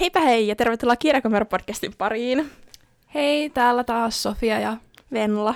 [0.00, 2.50] Heipä hei ja tervetuloa Kirjakomero-podcastin pariin.
[3.14, 4.76] Hei, täällä taas Sofia ja
[5.12, 5.54] Venla.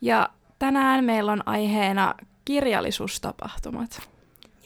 [0.00, 0.28] Ja
[0.58, 4.08] tänään meillä on aiheena kirjallisuustapahtumat.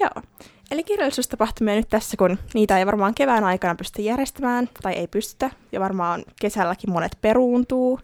[0.01, 0.23] Joo,
[0.71, 5.51] eli kirjallisuustapahtumia nyt tässä, kun niitä ei varmaan kevään aikana pysty järjestämään, tai ei pystytä,
[5.73, 8.01] ja varmaan kesälläkin monet peruuntuu,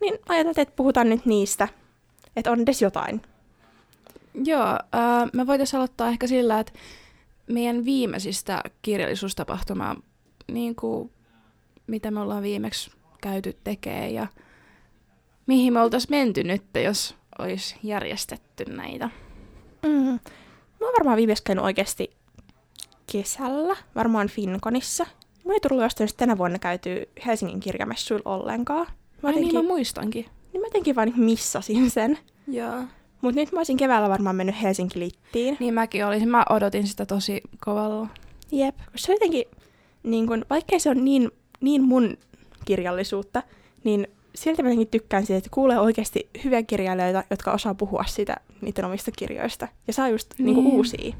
[0.00, 1.68] niin ajateltiin, että puhutaan nyt niistä,
[2.36, 3.22] että on edes jotain.
[4.44, 6.72] Joo, äh, me voitaisiin aloittaa ehkä sillä, että
[7.46, 9.96] meidän viimeisistä kirjallisuustapahtumaa,
[10.52, 11.10] niin kuin
[11.86, 14.26] mitä me ollaan viimeksi käyty tekemään ja
[15.46, 19.10] mihin me oltaisiin menty nyt, jos olisi järjestetty näitä.
[19.82, 20.18] Mm.
[20.80, 22.10] Mä oon varmaan viimeksi käynyt oikeasti
[23.12, 25.06] kesällä, varmaan Finkonissa.
[25.44, 28.86] Mä ei tullut jostain tänä vuonna käyty Helsingin kirjamessuilla ollenkaan.
[29.22, 30.26] Mä Ai niin, mä muistankin.
[30.52, 32.18] Niin mä jotenkin vaan missasin sen.
[32.48, 32.82] Joo.
[33.20, 35.56] Mut nyt mä olisin keväällä varmaan mennyt Helsinki Littiin.
[35.60, 36.28] Niin mäkin olisin.
[36.28, 38.08] Mä odotin sitä tosi kovalla.
[38.52, 38.78] Jep.
[38.96, 39.44] Se on jotenkin,
[40.06, 42.16] niin kun, vaikkei se on niin, niin mun
[42.64, 43.42] kirjallisuutta,
[43.84, 48.84] niin silti mä tykkään siitä, että kuulee oikeasti hyviä kirjailijoita, jotka osaa puhua sitä niiden
[48.84, 49.68] omista kirjoista.
[49.86, 50.56] Ja saa just niin.
[50.56, 51.14] Niin uusia.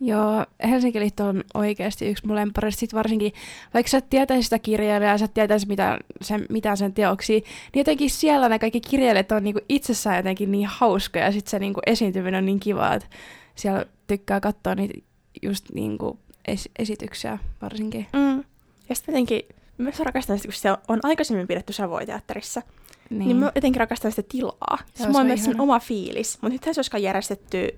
[0.00, 2.80] Joo, Helsinki Liitto on oikeasti yksi mun lemppareista.
[2.80, 3.32] Sitten varsinkin,
[3.74, 7.80] vaikka sä et tietäisi sitä kirjailijaa, sä et tietäisi mitä sen, mitä sen teoksia, niin
[7.80, 11.80] jotenkin siellä ne kaikki kirjailijat on niinku itsessään jotenkin niin hauskoja, ja sitten se niinku
[11.86, 13.08] esiintyminen on niin kiva, että
[13.54, 14.94] siellä tykkää katsoa niitä
[15.42, 16.18] just niinku
[16.50, 18.06] es- esityksiä varsinkin.
[18.12, 18.44] Mm.
[18.88, 19.42] Ja sitten jotenkin
[19.78, 22.62] myös rakastan sitä, kun se on aikaisemmin pidetty Savoiteatterissa.
[23.10, 23.18] Niin.
[23.18, 24.78] niin mä jotenkin rakastan sitä tilaa.
[24.94, 26.38] Se, se on myös sen oma fiilis.
[26.42, 27.68] Mutta nythän se olisikaan järjestetty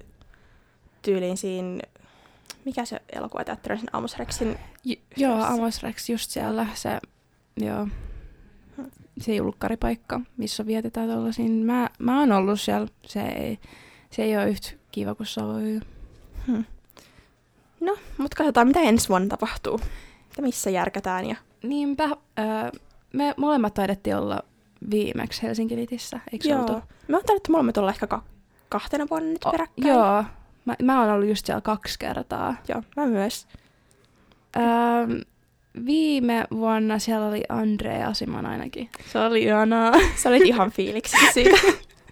[1.03, 1.81] tyyliin siinä,
[2.64, 4.58] mikä se elokuvateatteri on, sen Amos Rexin...
[4.84, 6.67] J- joo, Amos Rex just siellä.
[6.75, 6.98] Se,
[7.56, 7.89] joo,
[9.20, 11.53] se julkkaripaikka, missä vietetään tuollaisiin.
[11.53, 12.89] Mä, mä oon ollut siellä.
[13.06, 13.58] Se ei,
[14.11, 15.80] se ei ole yhtä kiva kuin Savoy.
[16.47, 16.64] Hmm.
[17.80, 19.80] No, mutta katsotaan, mitä ensi vuonna tapahtuu.
[20.28, 22.05] Että missä järkätään ja Niinpä.
[22.05, 22.70] Öö,
[23.12, 24.42] me molemmat taidettiin olla
[24.91, 26.60] viimeksi Helsinki Litissä, eikö Joo.
[26.60, 26.83] oltu?
[27.08, 28.23] Me on taidettu molemmat olla ehkä ka-
[28.68, 29.86] kahtena vuonna nyt peräkkäin.
[29.86, 30.24] O, joo.
[30.64, 32.55] Mä, mä oon ollut just siellä kaksi kertaa.
[32.68, 33.46] Joo, mä myös.
[34.56, 34.62] Öö,
[35.86, 38.90] viime vuonna siellä oli Andre Asiman ainakin.
[39.12, 39.92] Se oli ihanaa.
[40.22, 41.56] Sä olit ihan fiiliksi siitä.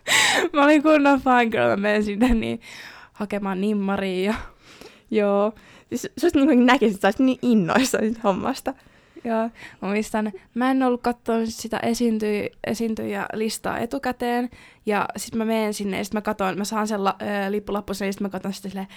[0.53, 2.61] mä olin kunnon fangirl, mä menin sinne niin
[3.13, 4.25] hakemaan nimmaria.
[4.31, 4.35] Ja...
[5.15, 5.53] Joo.
[5.89, 8.75] Siis susta niin näkisit, että sä niin innoissa hommasta.
[9.25, 9.51] Joo,
[9.83, 14.51] mä muistan, mä en ollut katsonut sitä esiintyj- esiintyjä listaa etukäteen,
[14.87, 17.19] ja sitten mä menen sinne, ja sitten mä katon, mä saan sen la-
[17.51, 18.89] lippulappu sen, ja sitten mä katon sitten silleen,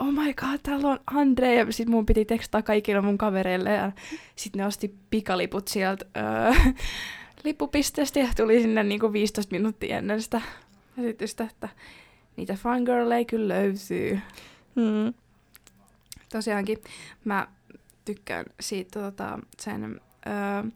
[0.00, 3.92] oh my god, täällä on Andre, ja sitten mun piti tekstaa kaikille mun kavereille, ja
[4.36, 6.74] sitten ne osti pikaliput sieltä äh,
[7.44, 10.40] lippupisteestä, ja tuli sinne niinku 15 minuuttia ennen sitä
[10.98, 11.68] esitystä, että
[12.36, 14.20] niitä fangirleja kyllä löytyy.
[14.76, 15.14] Hmm.
[16.32, 16.78] Tosiaankin,
[17.24, 17.48] mä
[18.04, 20.70] tykkään siitä, tota, sen, öö,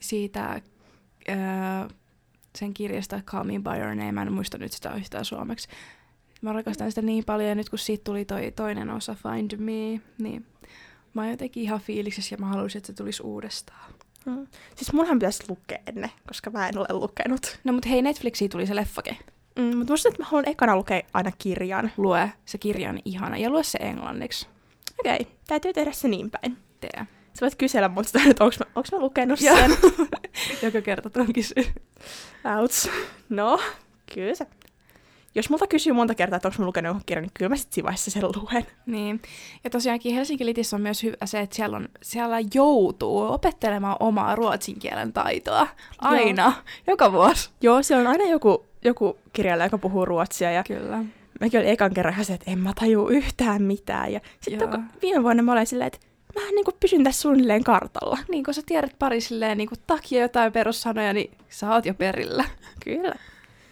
[0.00, 0.60] siitä
[1.28, 1.36] öö,
[2.58, 4.12] sen kirjasta Call Me By Your Name.
[4.12, 5.68] Mä en muista nyt sitä yhtään suomeksi.
[6.42, 10.00] Mä rakastan sitä niin paljon ja nyt kun siitä tuli toi toinen osa Find Me,
[10.18, 10.46] niin
[11.14, 13.94] mä oon jotenkin ihan fiiliksessä ja mä haluaisin, että se tulisi uudestaan.
[14.26, 14.46] Mm.
[14.76, 17.58] Siis munhan pitäisi lukea ennen, koska mä en ole lukenut.
[17.64, 19.16] No mut hei, Netflixiin tuli se leffake.
[19.56, 21.92] Mm, mutta musta, että mä haluan ekana lukea aina kirjan.
[21.96, 23.36] Lue, se kirja on ihana.
[23.36, 24.46] Ja lue se englanniksi.
[25.02, 26.58] Okei, okay, täytyy tehdä se niin päin.
[26.80, 27.06] Tee.
[27.34, 29.70] Sä voit kysellä multa, että onko mä, onks mä lukenut sen.
[30.62, 31.64] Joka kerta tuon kysyy.
[32.58, 32.90] Outs.
[33.28, 33.60] No,
[34.14, 34.46] kyllä se.
[35.34, 37.84] Jos multa kysyy monta kertaa, että onko mä lukenut jonkun kirjan, niin kyllä mä sit
[37.84, 38.66] vaiheessa sen luen.
[38.86, 39.22] Niin.
[39.64, 44.34] Ja tosiaankin Helsinki Litissä on myös hyvä se, että siellä, on, siellä joutuu opettelemaan omaa
[44.34, 45.66] ruotsin kielen taitoa.
[45.98, 46.42] Aina.
[46.42, 46.52] Joo.
[46.86, 47.50] Joka vuosi.
[47.60, 50.50] Joo, siellä on aina joku, joku kirjailija, joka puhuu ruotsia.
[50.50, 51.04] Ja Kyllä
[51.42, 54.12] mäkin olin ekan kerran se, että en mä taju yhtään mitään.
[54.12, 54.68] Ja sitten
[55.02, 55.98] viime vuonna mä olin silleen, että
[56.34, 58.18] mä niin kuin pysyn tässä suunnilleen kartalla.
[58.28, 62.44] Niin, kun sä tiedät pari silleen niin takia jotain perussanoja, niin sä oot jo perillä.
[62.84, 63.14] Kyllä.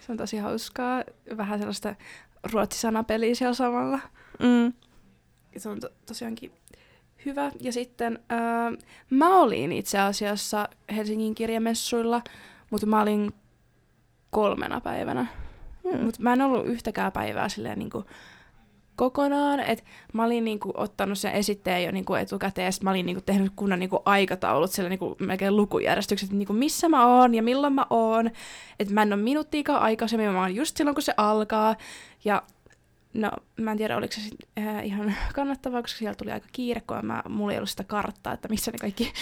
[0.00, 1.04] Se on tosi hauskaa.
[1.36, 1.94] Vähän sellaista
[2.52, 4.00] ruotsisanapeliä siellä samalla.
[4.38, 4.72] Mm.
[5.56, 6.52] Se on to- tosiaankin
[7.24, 7.52] hyvä.
[7.60, 8.78] Ja sitten äh,
[9.10, 12.22] mä olin itse asiassa Helsingin kirjamessuilla,
[12.70, 13.32] mutta mä olin
[14.30, 15.26] kolmena päivänä.
[15.92, 16.04] Hmm.
[16.04, 18.04] Mutta mä en ollut yhtäkään päivää silleen niinku
[18.96, 23.22] kokonaan, että mä olin niinku ottanut sen esitteen jo niinku etukäteen, ja mä olin niinku
[23.26, 27.86] tehnyt kunnan niinku aikataulut, siellä niinku melkein lukujärjestykset, niinku missä mä oon ja milloin mä
[27.90, 28.30] oon,
[28.78, 31.76] että mä en ole minuuttiikaan aikaisemmin, mä oon just silloin, kun se alkaa,
[32.24, 32.42] ja
[33.14, 36.80] no, mä en tiedä, oliko se sit, äh, ihan kannattavaa, koska siellä tuli aika kiire,
[36.80, 39.12] kun mä, mulla ei ollut sitä karttaa, että missä ne kaikki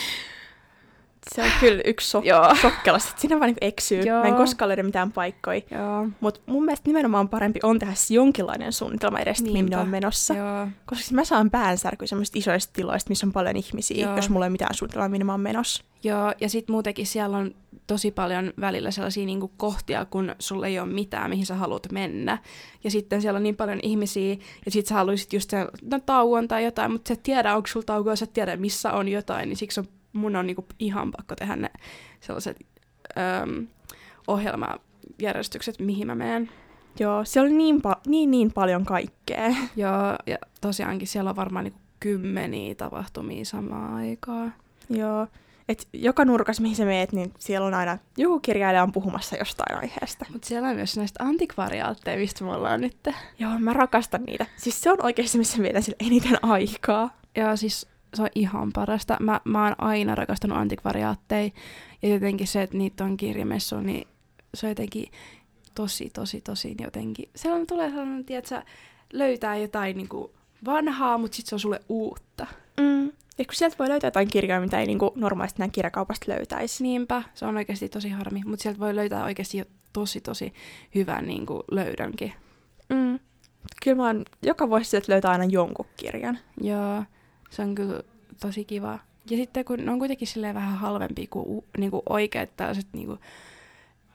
[1.35, 2.55] Se on kyllä yksi so- Joo.
[2.63, 4.01] sokkela, että sinne vaan niinku eksyy.
[4.03, 4.23] Joo.
[4.23, 5.61] Mä en koskaan löydä mitään paikkoja.
[6.21, 9.81] Mutta mun mielestä nimenomaan parempi on tehdä jonkinlainen suunnitelma edes, että minne Niinpä.
[9.81, 10.35] on menossa.
[10.35, 10.69] Joo.
[10.87, 14.17] Koska mä saan päänsärkyä semmoista isoista tiloista, missä on paljon ihmisiä, Joo.
[14.17, 15.85] jos mulla ei mitään suunnitelmaa, minne mä oon menossa.
[16.05, 17.55] Joo, ja sitten muutenkin siellä on
[17.87, 22.39] tosi paljon välillä sellaisia niinku kohtia, kun sulla ei ole mitään, mihin sä haluat mennä.
[22.85, 26.49] Ja sitten siellä on niin paljon ihmisiä, ja sit sä haluaisit just sen no, tauon
[26.49, 29.49] tai jotain, mutta sä et tiedä, onko sulla taukoa, sä et tiedä, missä on jotain,
[29.49, 29.87] niin siksi on,
[30.19, 31.71] mun on niinku ihan pakko tehdä ne
[32.21, 32.57] sellaiset
[33.19, 33.67] öm,
[34.27, 36.51] ohjelmajärjestykset, mihin mä menen.
[37.01, 39.49] Joo, siellä on niin, pa- niin, niin paljon kaikkea.
[39.77, 44.55] Joo, ja tosiaankin siellä on varmaan niinku kymmeniä tapahtumia samaan aikaan.
[44.91, 45.27] Joo.
[45.69, 49.79] Et joka nurkas, mihin sä meet, niin siellä on aina joku kirjailija on puhumassa jostain
[49.79, 50.27] aiheesta.
[50.33, 52.97] Mutta siellä on myös näistä antikvariaatteja, mistä me ollaan nyt.
[53.39, 54.47] Joo, mä rakastan niitä.
[54.57, 57.11] Siis se on oikeasti, missä vietän sillä eniten aikaa.
[57.37, 59.17] Ja siis se on ihan parasta.
[59.21, 61.51] Mä, mä oon aina rakastanut antikvariaatteja.
[62.03, 64.09] Ja jotenkin se, että niitä on kirjamessu, niin
[64.55, 65.07] se on jotenkin
[65.75, 67.29] tosi, tosi, tosi jotenkin.
[67.37, 68.63] Sellainen tulee sellainen, tiedätkö,
[69.13, 70.33] löytää jotain niin kuin
[70.65, 72.47] vanhaa, mutta sitten se on sulle uutta.
[72.81, 73.05] Mm.
[73.39, 76.83] Ja kun sieltä voi löytää jotain kirjoja, mitä ei niinku normaalisti näin kirjakaupasta löytäisi.
[76.83, 78.43] Niinpä, se on oikeasti tosi harmi.
[78.47, 80.53] Mutta sieltä voi löytää oikeasti jo tosi, tosi
[80.95, 82.33] hyvän niin kuin löydönkin.
[82.89, 83.19] Mm.
[83.85, 86.39] Kyllä mä oon, joka vuosi sieltä löytää aina jonkun kirjan.
[86.61, 87.05] Joo,
[87.51, 88.03] se on kyllä
[88.41, 88.99] tosi kiva.
[89.31, 93.19] Ja sitten kun ne on kuitenkin silleen vähän halvempi kuin u- niinku oikeat tällaiset niinku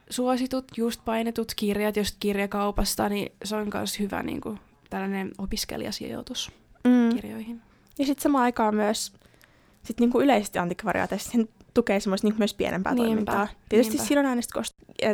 [0.09, 4.57] suositut, just painetut kirjat just kirjakaupasta, niin se on myös hyvä niinku
[4.89, 6.51] tällainen opiskelijasijoitus
[6.83, 7.15] Mm.
[7.15, 7.61] kirjoihin.
[7.99, 9.13] Ja sitten samaan aikaan myös
[9.83, 13.47] sit niinku yleisesti antikvariaateissa sen tukee semmoista niinku myös pienempää Niinpä, toimintaa.
[13.69, 14.07] Tietysti niinpä.
[14.07, 14.63] silloin aina kun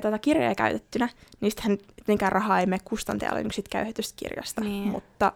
[0.02, 1.10] tätä kirjaa käytettynä,
[1.42, 4.62] niin sittenhän rahaa ei mene kustantajalle niin sit käytetystä kirjasta.
[4.62, 4.88] Niin.
[4.88, 5.32] Mutta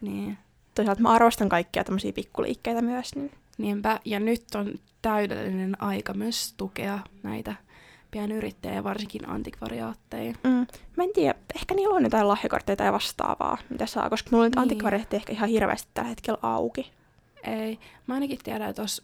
[0.00, 0.38] Niin.
[0.78, 3.14] Toisaalta mä arvostan kaikkia tämmöisiä pikkuliikkeitä myös.
[3.14, 7.54] Niin Niinpä, ja nyt on täydellinen aika myös tukea näitä
[8.10, 10.34] pienyrittäjiä, varsinkin antikvariaatteja.
[10.44, 10.66] Mm.
[10.96, 14.50] Mä en tiedä, ehkä niillä on jotain lahjakortteja tai vastaavaa, mitä saa, koska mulla on
[14.50, 14.58] Niin.
[14.58, 16.92] antikvariaatti ehkä ihan hirveästi tällä hetkellä auki.
[17.44, 19.02] Ei, mä ainakin tiedän, että tuossa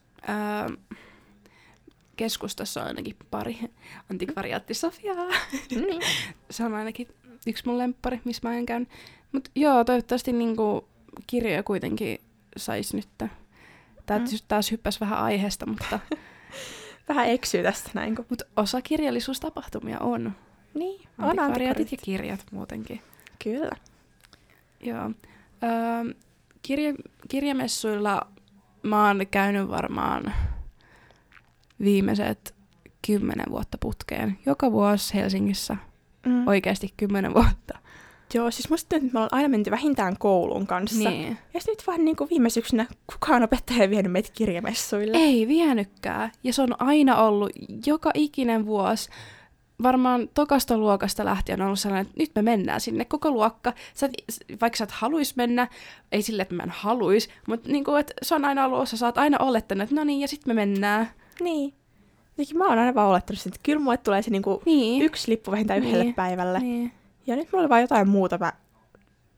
[2.17, 3.59] keskustassa on ainakin pari
[4.11, 5.27] antikvariaatti Sofiaa.
[5.71, 6.03] Niin.
[6.51, 7.09] Se on ainakin
[7.47, 8.87] yksi mun lemppari, missä mä en käyn.
[9.33, 10.89] Mutta joo, toivottavasti niinku
[11.27, 12.19] kirjoja kuitenkin
[12.57, 13.09] sais nyt.
[14.07, 14.25] Tää Mm.
[14.49, 16.01] taas hyppäsi vähän aiheesta, mutta
[17.09, 18.17] Vähän eksyy tästä näin.
[18.17, 18.27] Kun...
[18.31, 20.33] mut osa kirjallisuustapahtumia on.
[20.75, 23.03] Niin, on Antikvariaatit ja kirjat muutenkin.
[23.45, 23.77] Kyllä.
[24.81, 25.11] Joo.
[25.63, 26.15] Öö,
[26.63, 26.95] kirja,
[27.29, 28.27] kirjamessuilla
[28.83, 30.33] mä oon käynyt varmaan
[31.81, 32.55] viimeiset
[33.07, 34.39] kymmenen vuotta putkeen.
[34.47, 35.77] Joka vuosi Helsingissä.
[36.27, 36.49] Mm.
[36.49, 37.79] Oikeasti kymmenen vuotta.
[38.35, 41.11] Joo, siis musta tuntuu, että me ollaan aina menty vähintään koulun kanssa.
[41.11, 41.39] Niin.
[41.55, 45.17] Ja nyt vaan niin kuin viime syksynä kukaan opettaja ei vienyt meitä kirjamessuille.
[45.17, 46.31] Ei vienykkää.
[46.45, 47.51] Ja se on aina ollut
[47.87, 49.11] joka ikinen vuosi.
[49.83, 53.73] Varmaan tokasta luokasta lähtien on ollut sellainen, että nyt me mennään sinne koko luokka.
[53.95, 54.09] Sä,
[54.61, 55.69] vaikka sä et haluis mennä,
[56.13, 59.07] ei sille, että mä en haluis, mutta niinku, et se on aina ollut osa, sä
[59.07, 61.11] oot aina olettanut, että no niin, ja sitten me mennään.
[61.41, 61.75] Niin.
[62.31, 65.03] Jotenkin mä oon aina vaan olettanut, että kyllä mulle tulee se niinku Niin.
[65.03, 66.15] yksi lippu vähintään yhdelle Niin.
[66.15, 66.59] päivälle.
[66.59, 66.93] Niin.
[67.27, 68.39] Ja nyt mulla oli vaan jotain muuta.
[68.39, 68.53] Mä,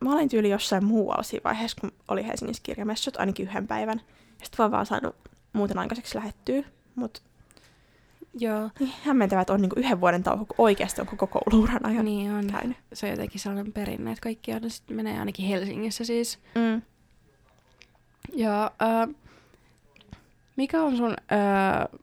[0.01, 4.01] mä olin tyyli jossain muualla siinä vaiheessa, kun oli Helsingissä kirjamessut ainakin yhden päivän.
[4.41, 5.17] Ja sitten vaan vaan saanut
[5.53, 6.63] muuten aikaiseksi lähettyä.
[6.95, 7.21] Mutta
[8.39, 8.71] Joo.
[8.81, 12.33] niin hämmentävää, että on niinku yhden vuoden tauko, kun oikeasti on koko kouluuran ajan Niin
[12.33, 12.47] on.
[12.47, 12.77] käynyt.
[12.93, 16.39] Se on jotenkin sellainen perinne, että kaikki aina sitten menee ainakin Helsingissä siis.
[16.55, 16.83] Mm.
[18.35, 19.15] Ja äh,
[20.57, 22.01] mikä on sun äh,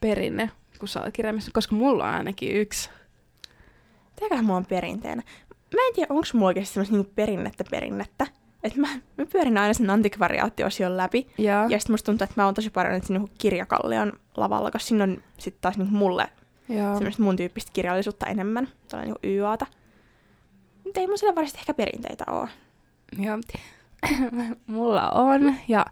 [0.00, 1.50] perinne, kun sä oot kirjaimessa?
[1.54, 2.90] Koska mulla on ainakin yksi.
[4.20, 5.22] Mitäköhän mulla on perinteenä?
[5.74, 8.26] Mä en tiedä, onko mulla oikeasti semmoista niinku perinnettä perinnettä.
[8.62, 11.26] Et mä, mä pyörin aina sen antikvariaattiosion läpi.
[11.38, 14.88] Ja, Ja sitten musta tuntuu, että mä oon tosi paljon että niinku kirjakallion lavalla, koska
[14.88, 16.28] siinä on sitten taas niinku mulle
[16.68, 18.68] ja, semmoista mun tyyppistä kirjallisuutta enemmän.
[18.88, 19.66] Tällainen niinku YAta.
[20.84, 22.48] Mutta ei mun sillä varsinaisesti ehkä perinteitä oo.
[23.18, 23.38] ja
[24.66, 25.54] mulla on.
[25.68, 25.86] Ja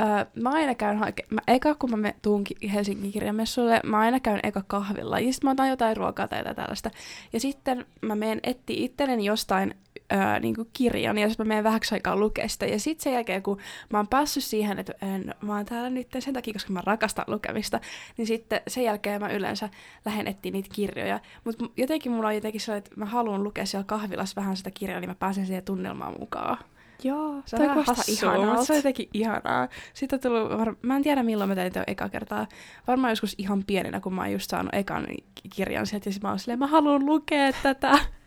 [0.00, 4.40] äh, mä aina käyn hake- mä, eka kun mä tuun Helsingin kirjamessuille, mä aina käyn
[4.42, 5.20] eka kahvilla.
[5.20, 6.90] Ja sitten mä otan jotain ruokaa tai jotain tällaista.
[7.32, 9.74] Ja sitten mä menen etti itselleni jostain
[10.10, 12.66] ää, niinku kirjan ja sitten mä menen vähäksi aikaa lukea sitä.
[12.66, 13.58] Ja sitten sen jälkeen, kun
[13.90, 17.24] mä oon päässyt siihen, että en, mä oon täällä nyt sen takia, koska mä rakastan
[17.28, 17.80] lukemista,
[18.16, 19.68] niin sitten sen jälkeen mä yleensä
[20.04, 21.20] lähden etsiä niitä kirjoja.
[21.44, 25.00] Mutta jotenkin mulla on jotenkin sellainen, että mä haluan lukea siellä kahvilassa vähän sitä kirjaa,
[25.00, 26.58] niin mä pääsen siihen tunnelmaan mukaan.
[27.02, 29.68] Joo, Se on vähän hassua, mutta se on jotenkin ihanaa.
[29.94, 30.74] Sitten on tullut, var...
[30.82, 32.46] mä en tiedä milloin mä tein tämän eka kertaa.
[32.86, 35.06] Varmaan joskus ihan pienenä, kun mä oon just saanut ekan
[35.54, 37.98] kirjan sieltä, ja sit mä oon silleen, mä haluan lukea tätä.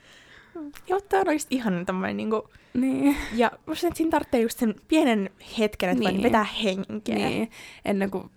[0.89, 2.50] Joo, tää on oikeasti ihan tämmöinen niinku...
[2.74, 3.18] Niin.
[3.34, 6.13] Ja musta että siinä tarvitsee just sen pienen hetken, että niin.
[6.13, 6.24] Niin.
[6.24, 7.15] vetää henkeä.
[7.15, 7.51] niin.
[7.86, 8.32] Ennen kuin...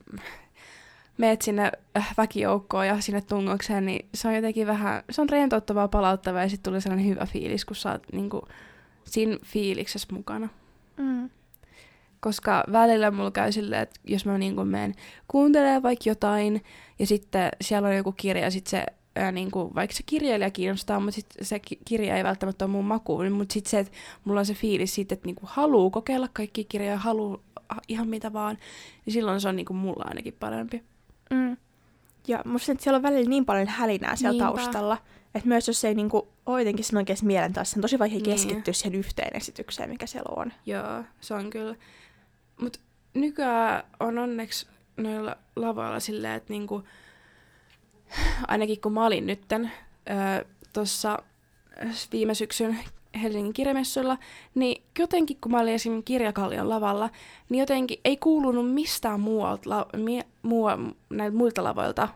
[1.19, 5.89] meet sinne äh, väkijoukkoon ja sinne tungokseen, niin se on jotenkin vähän, se on rentouttavaa,
[5.89, 8.49] palauttavaa ja sitten tulee sellainen hyvä fiilis, kun sä oot niinku,
[9.07, 10.49] siinä fiiliksessä mukana.
[10.97, 11.31] Mm.
[12.21, 14.95] Koska välillä mulla käy silleen, että jos mä niin menen
[15.29, 16.65] kuuntelemaan vaikka jotain,
[16.99, 18.87] ja sitten siellä on joku kirja, ja sitten se
[19.17, 22.85] ää, niin kuin, vaikka se kirjailija kiinnostaa, mutta sit se kirja ei välttämättä ole mun
[22.85, 23.93] makuun, mutta sitten se, että
[24.25, 27.39] mulla on se fiilis siitä, että niin kuin, haluaa kokeilla kaikki kirjoja, haluaa
[27.89, 28.59] ihan mitä vaan,
[29.07, 30.83] niin silloin se on niin kuin, mulla ainakin parempi.
[32.27, 34.63] Ja musta että siellä on välillä niin paljon hälinää siellä Niinpä.
[34.63, 34.99] taustalla,
[35.35, 38.25] että myös jos ei niinku ole jotenkin sen oikeassa mielentilassa, on tosi vaikea niin.
[38.25, 40.53] keskittyä siihen yhteen esitykseen, mikä siellä on.
[40.67, 41.77] Joo, se on kyllä.
[42.61, 42.79] Mutta
[43.15, 44.67] nykyään on onneksi
[44.97, 46.83] noilla lavoilla silleen, että niinku,
[48.49, 49.73] ainakin kun mä olin nytten
[50.73, 51.19] tuossa
[52.13, 52.79] viime syksyn
[53.19, 54.19] Helsingin kirjamessuilla,
[54.55, 57.11] niin jotenkin kun mä olin esimerkiksi kirjakallion lavalla,
[57.49, 60.21] niin jotenkin ei kuulunut mistään muualta, la, mi,
[61.11, 62.09] näiltä muilta lavoilta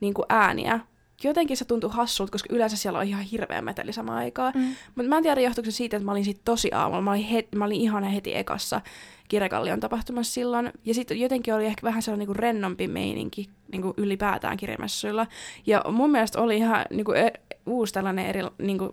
[0.00, 0.80] niin kuin ääniä.
[1.24, 4.52] Jotenkin se tuntui hassulta, koska yleensä siellä on ihan hirveä meteli samaan aikaan.
[4.56, 4.74] Mm.
[4.94, 7.02] Mutta mä en tiedä johtuuko se siitä, että mä olin sit tosi aamulla.
[7.02, 8.80] Mä olin, he, mä olin ihana heti ekassa
[9.28, 10.72] kirjakallion tapahtumassa silloin.
[10.84, 15.26] Ja sitten jotenkin oli ehkä vähän sellainen niinku rennompi meininki niinku ylipäätään kirjamessuilla.
[15.66, 17.32] Ja mun mielestä oli ihan niinku, e,
[17.66, 18.92] uusi tällainen eri niinku,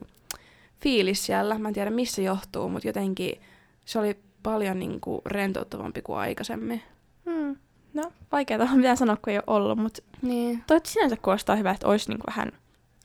[0.84, 1.60] fiilis siellä.
[1.60, 3.42] Mä en tiedä missä johtuu, mutta jotenkin
[3.86, 6.82] se oli paljon niinku rentouttavampi kuin aikaisemmin.
[7.26, 7.56] Hmm.
[7.94, 10.64] No, vaikeaa mitä sanoa, kun ei ole ollut, mutta niin.
[10.68, 12.52] toi sinänsä kuulostaa hyvä, että olisi niinku vähän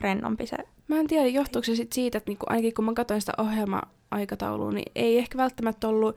[0.01, 0.57] rennompi se.
[0.89, 4.73] Mä en tiedä, johtuuko se sit siitä, että niinku, ainakin kun mä katsoin sitä ohjelma-aikataulua,
[4.73, 6.17] niin ei ehkä välttämättä ollut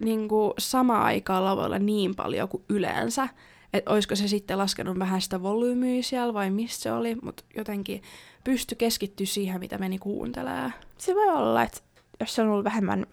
[0.00, 3.28] niinku, sama aikaa lavoilla niin paljon kuin yleensä.
[3.72, 8.02] Että olisiko se sitten laskenut vähän sitä volyymiä siellä vai mistä se oli, mutta jotenkin
[8.44, 10.72] pysty keskittyä siihen, mitä meni kuuntelee.
[10.98, 11.80] Se voi olla, että
[12.20, 13.06] jos se on ollut vähemmän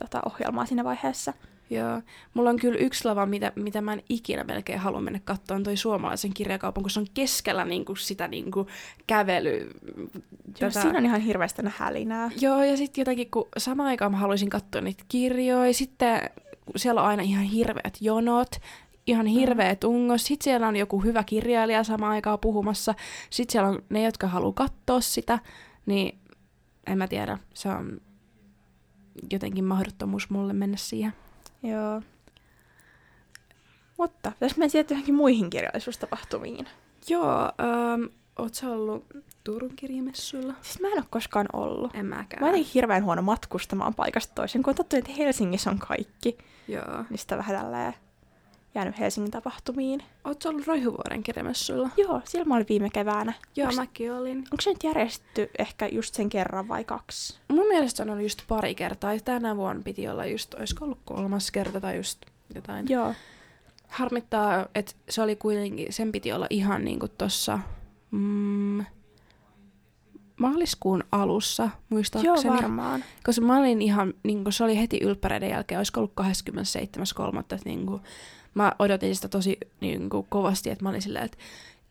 [0.00, 1.32] tota, ohjelmaa siinä vaiheessa.
[1.70, 2.02] Joo.
[2.34, 5.76] Mulla on kyllä yksi lava, mitä, mitä mä en ikinä melkein halua mennä katsomaan, toi
[5.76, 8.66] suomalaisen kirjakaupan, kun se on keskellä niin kuin, sitä niin kuin,
[9.06, 9.70] kävely.
[9.96, 10.82] Joo, tätä...
[10.82, 12.30] siinä on ihan hirveästi hälinää.
[12.40, 16.30] Joo, ja sitten jotenkin, kun samaan aikaan mä haluaisin katsoa niitä kirjoja, sitten
[16.76, 18.50] siellä on aina ihan hirveät jonot,
[19.06, 20.24] ihan hirveä tungos.
[20.26, 22.94] Sitten siellä on joku hyvä kirjailija samaan aikaan puhumassa.
[23.30, 25.38] Sitten siellä on ne, jotka haluaa katsoa sitä.
[25.86, 26.18] Niin
[26.86, 28.00] en mä tiedä, se on
[29.30, 31.12] jotenkin mahdottomuus mulle mennä siihen.
[31.62, 32.02] Joo.
[33.98, 36.66] Mutta pitäisi mennä sieltä johonkin muihin kirjallisuustapahtumiin.
[37.08, 38.04] Joo, ähm,
[38.38, 39.04] oot sä ollut
[39.44, 40.54] Turun kirjamessuilla?
[40.62, 41.94] Siis mä en ole koskaan ollut.
[41.94, 42.42] En mäkään.
[42.42, 46.38] Mä olin hirveän huono matkustamaan paikasta toiseen, kun on tottu, että Helsingissä on kaikki.
[46.68, 47.04] Joo.
[47.10, 47.94] Niin sitä vähän tälleen
[48.74, 50.02] jäänyt Helsingin tapahtumiin.
[50.24, 51.90] Oletko ollut Roihuvuoren kirjamessuilla?
[51.96, 53.32] Joo, siellä mä olin viime keväänä.
[53.56, 54.38] Joo, Onks, mäkin olin.
[54.38, 57.38] Onko se nyt järjestetty ehkä just sen kerran vai kaksi?
[57.48, 59.18] Mun mielestä on ollut just pari kertaa.
[59.24, 62.18] Tänä vuonna piti olla just, olisiko ollut kolmas kerta tai just
[62.54, 62.86] jotain.
[62.88, 63.14] Joo.
[63.88, 67.58] Harmittaa, että se oli kuitenkin, sen piti olla ihan niinku tossa
[68.10, 68.84] mm,
[70.40, 72.46] maaliskuun alussa, muistaakseni.
[72.46, 73.04] Joo, varmaan.
[73.24, 77.60] Koska mä olin ihan, niin se oli heti ylppäreiden jälkeen, olisiko ollut 27.3.
[77.64, 78.02] Niin kuin,
[78.54, 81.38] mä odotin sitä tosi niin kuin, kovasti, että mä olin silleen, että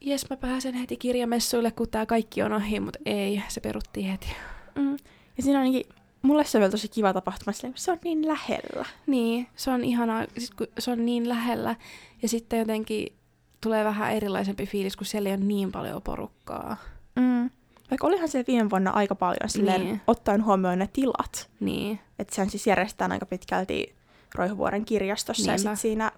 [0.02, 4.28] jes mä pääsen heti kirjamessuille, kun tää kaikki on ohi, mutta ei, se peruttiin heti.
[4.76, 4.98] Mm.
[5.38, 5.84] Ja siinä ainakin,
[6.22, 8.86] mulle se on vielä tosi kiva tapahtuma, sillä se on niin lähellä.
[9.08, 11.76] Niin, se on ihanaa, sit kun se on niin lähellä,
[12.22, 13.14] ja sitten jotenkin
[13.62, 16.78] tulee vähän erilaisempi fiilis, kun siellä ei ole niin paljon porukkaa.
[17.16, 17.50] Mm.
[17.92, 20.02] Vaikka olihan se viime vuonna aika paljon silleen, niin.
[20.08, 21.50] ottaen huomioon ne tilat.
[21.60, 22.00] Niin.
[22.20, 23.96] Että sehän siis järjestetään aika pitkälti
[24.36, 25.54] Roihuvuoren kirjastossa Niinpä.
[25.54, 26.12] ja sitten siinä...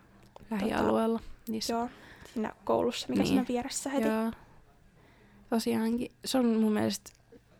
[0.51, 1.19] Lähialueella.
[1.19, 1.89] Tota, joo,
[2.33, 3.27] siinä koulussa, mikä niin.
[3.27, 4.07] siinä vieressä heti.
[4.07, 4.31] Joo.
[5.49, 6.11] Tosiaankin.
[6.25, 7.11] Se on mun mielestä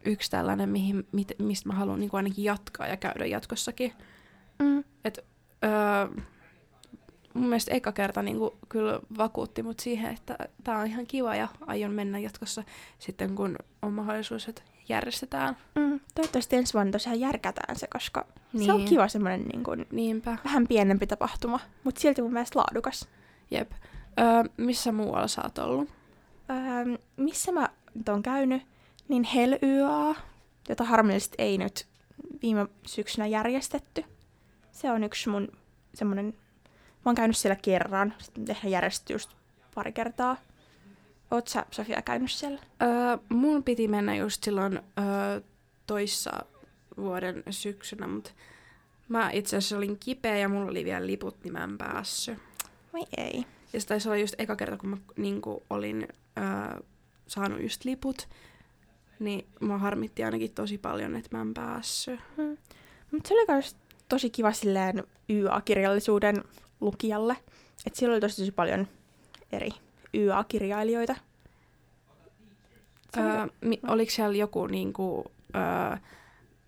[0.06, 3.94] yksi tällainen, mihin, mit, mistä mä haluan niin ainakin jatkaa ja käydä jatkossakin.
[4.60, 4.84] Mm.
[5.06, 5.26] Et,
[5.64, 6.24] öö,
[7.34, 11.36] mun mielestä eka kerta niin kuin, kyllä vakuutti mut siihen, että tämä on ihan kiva
[11.36, 12.64] ja aion mennä jatkossa
[13.00, 15.58] sitten, kun on mahdollisuus, että järjestetään.
[15.76, 18.66] Mm, toivottavasti ensi vuonna tosiaan järkätään se, koska niin.
[18.66, 18.90] se on niin.
[18.90, 20.38] kiva semmoinen niin kuin, Niinpä.
[20.46, 23.08] vähän pienempi tapahtuma, mutta silti mun mielestä laadukas.
[23.52, 23.72] Jep.
[24.20, 25.90] Öö, missä muualla sä oot ollut?
[26.50, 27.70] Öö, missä mä
[28.10, 28.62] oon käynyt,
[29.08, 30.16] niin Hell YA,
[30.70, 31.88] jota harmillisesti ei nyt
[32.42, 34.04] viime syksynä järjestetty.
[34.72, 35.48] Se on yksi mun
[35.94, 36.34] semmoinen
[37.06, 39.30] Mä oon käynyt siellä kerran, sitten tehdään järjestetty just
[39.76, 40.38] pari kertaa.
[41.32, 42.60] Oot sä, Sofia, käynyt siellä?
[42.82, 42.90] Öö,
[43.30, 45.42] mun piti mennä just silloin öö,
[45.88, 46.32] toissa
[46.98, 48.32] vuoden syksynä, mutta
[49.08, 52.40] mä itse asiassa olin kipeä ja mulla oli vielä liput, niin mä en päässyt.
[52.94, 53.46] Vai ei.
[53.74, 56.08] Ja se taisi olla just eka kerta, kun mä niin kuin, olin
[56.38, 56.80] öö,
[57.28, 58.28] saanut just liput,
[59.20, 62.20] niin mä harmitti ainakin tosi paljon, että mä en päässyt.
[62.38, 62.58] Hmm.
[63.12, 63.76] Mutta se oli myös
[64.10, 66.44] tosi kiva silleen YA-kirjallisuuden
[66.82, 67.38] lukijalle.
[67.86, 68.88] Et siellä oli tosi, tosi paljon
[69.52, 69.72] eri
[70.14, 71.16] YA-kirjailijoita.
[73.18, 75.98] Öö, mi- oliko siellä joku niinku, öö,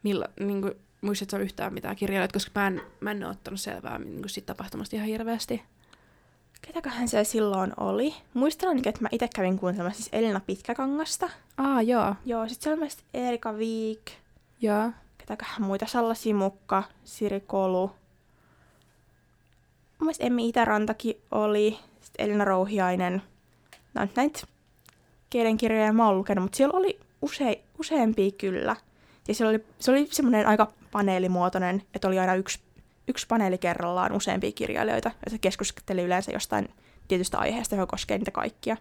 [0.04, 0.72] milla, niinku,
[1.02, 4.96] muistatko yhtään mitään kirjailijoita, koska mä en, mä en ole ottanut selvää niinku siitä tapahtumasta
[4.96, 5.64] ihan hirveästi.
[6.68, 8.16] Ketäköhän se silloin oli?
[8.34, 11.30] Muistan että mä itse kävin kuuntelemassa siis Elina Pitkäkangasta.
[11.58, 12.16] Aa, joo.
[12.26, 14.12] Joo, sit siellä on myös Erika Viik.
[14.62, 14.92] Joo.
[15.18, 15.86] Ketäköhän muita?
[15.86, 17.88] Salla Simukka, Siri Kolu.
[17.88, 17.96] Mun
[20.00, 21.80] mielestä Emmi Itärantakin oli.
[22.02, 23.22] Sitten Elina Rouhiainen.
[23.94, 24.40] Nämä nyt näitä
[25.30, 28.76] keiden kirjoja mä oon lukenut, mutta siellä oli use, useampia kyllä.
[29.28, 32.60] Ja siellä oli, se oli semmoinen aika paneelimuotoinen, että oli aina yksi,
[33.08, 36.70] yksi paneeli kerrallaan useampia kirjailijoita, ja se keskusteli yleensä jostain
[37.08, 38.78] tietystä aiheesta, joka koskee niitä kaikkia.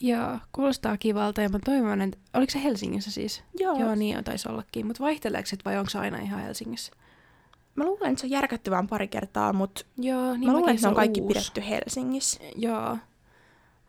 [0.00, 2.18] Joo, kuulostaa kivalta ja mä toivon, että...
[2.34, 3.42] Oliko se Helsingissä siis?
[3.58, 3.78] Joo.
[3.78, 4.86] Joo, niin taisi ollakin.
[4.86, 6.92] Mutta vaihteleeko se vai onko se aina ihan Helsingissä?
[7.74, 10.82] Mä luulen, että se on järkätty vaan pari kertaa, mutta Joo, niin mä luulen, että
[10.82, 11.34] se on kaikki uusi.
[11.34, 12.40] pidetty Helsingissä.
[12.56, 12.98] Joo.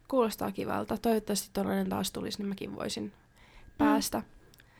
[0.09, 0.97] Kuulostaa kivalta.
[0.97, 3.13] Toivottavasti tollainen taas tulisi, niin mäkin voisin
[3.77, 4.23] päästä.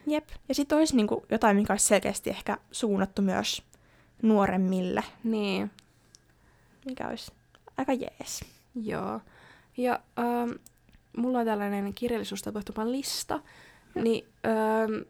[0.08, 0.28] Jep.
[0.50, 3.64] Ja sitten olisi niinku jotain, mikä olisi selkeästi ehkä suunnattu myös
[4.22, 5.72] nuoremmille, Niin,
[6.86, 7.32] mikä olisi
[7.78, 8.46] aika jees.
[8.84, 9.22] joo.
[9.78, 10.52] Ja ähm,
[11.18, 13.40] mulla on tällainen kirjallisuustapahtuman lista,
[13.96, 15.02] niin ähm,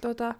[0.00, 0.34] tota,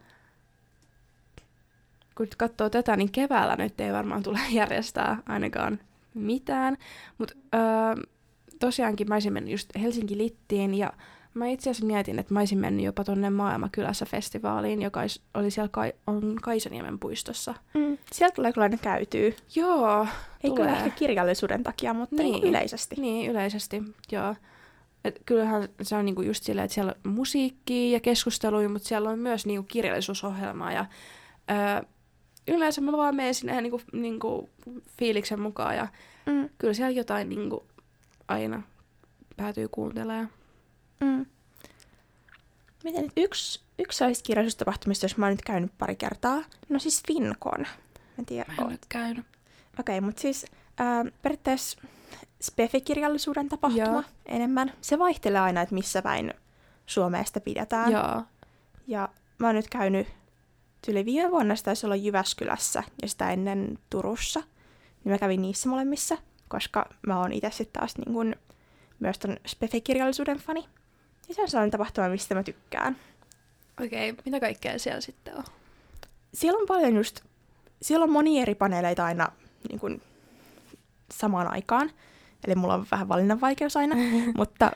[2.14, 5.80] kun nyt katsoo tätä, niin keväällä nyt ei varmaan tule järjestää ainakaan
[6.14, 6.76] mitään.
[7.18, 8.00] Mutta ähm,
[8.60, 10.92] tosiaankin mä olisin mennyt just Helsinki Littiin ja
[11.34, 15.00] mä itse asiassa mietin, että mä olisin mennyt jopa tonne Maailmakylässä festivaaliin, joka
[15.34, 17.54] oli siellä Kai- on Kaisaniemen puistossa.
[17.74, 17.98] Mm.
[18.12, 19.36] Sieltä tulee kyllä aina käytyy.
[19.54, 20.02] Joo,
[20.44, 20.54] Ei tulee.
[20.66, 22.32] kyllä ehkä kirjallisuuden takia, mutta Niin.
[22.32, 22.44] niin.
[22.44, 22.96] yleisesti.
[22.98, 23.82] Niin, yleisesti,
[24.12, 24.34] joo.
[25.04, 29.10] Et kyllähän se on niinku just silleen, että siellä on musiikkia ja keskusteluja, mutta siellä
[29.10, 30.72] on myös niinku kirjallisuusohjelmaa.
[30.72, 30.86] Ja,
[31.50, 31.82] öö,
[32.48, 34.50] yleensä mä vaan menen sinne niinku, niinku
[34.98, 35.88] fiiliksen mukaan ja
[36.26, 36.48] Mm.
[36.58, 37.66] kyllä siellä jotain niinku
[38.28, 38.62] aina
[39.36, 40.30] päätyy kuuntelemaan.
[41.00, 41.26] Mm.
[42.84, 46.42] Miten nyt yksi, yksi olisi kirjallisuustapahtumista, jos mä oon nyt käynyt pari kertaa.
[46.68, 47.66] No siis Fincon.
[48.18, 49.26] En tiedä, Mä en ole käynyt.
[49.80, 50.46] Okei, mutta siis
[50.78, 51.78] ää, periaatteessa
[52.42, 54.02] spefikirjallisuuden tapahtuma Joo.
[54.26, 54.72] enemmän.
[54.80, 56.34] Se vaihtelee aina, että missä päin
[56.86, 57.92] Suomea sitä pidetään.
[57.92, 58.22] Joo.
[58.86, 60.06] Ja mä oon nyt käynyt
[60.88, 64.40] yli viime vuonna, se taisi olla Jyväskylässä ja sitä ennen Turussa.
[65.04, 66.18] Niin mä kävin niissä molemmissa,
[66.54, 68.34] koska mä oon itse sitten taas niin kun,
[69.00, 70.64] myös ton spefikirjallisuuden fani.
[71.28, 72.96] Ja se on sellainen tapahtuma, mistä mä tykkään.
[73.84, 75.44] Okei, okay, mitä kaikkea siellä sitten on?
[76.34, 77.20] Siellä on paljon just,
[77.82, 79.28] siellä on monia eri paneeleita aina
[79.68, 80.00] niin kun,
[81.12, 81.90] samaan aikaan.
[82.46, 83.96] Eli mulla on vähän valinnanvaikeus aina,
[84.38, 84.72] mutta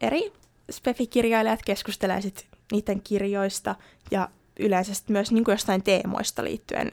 [0.00, 0.32] eri
[0.70, 3.74] spefikirjailijat keskustelee sit niiden kirjoista
[4.10, 6.92] ja yleensä sit myös niin jostain teemoista liittyen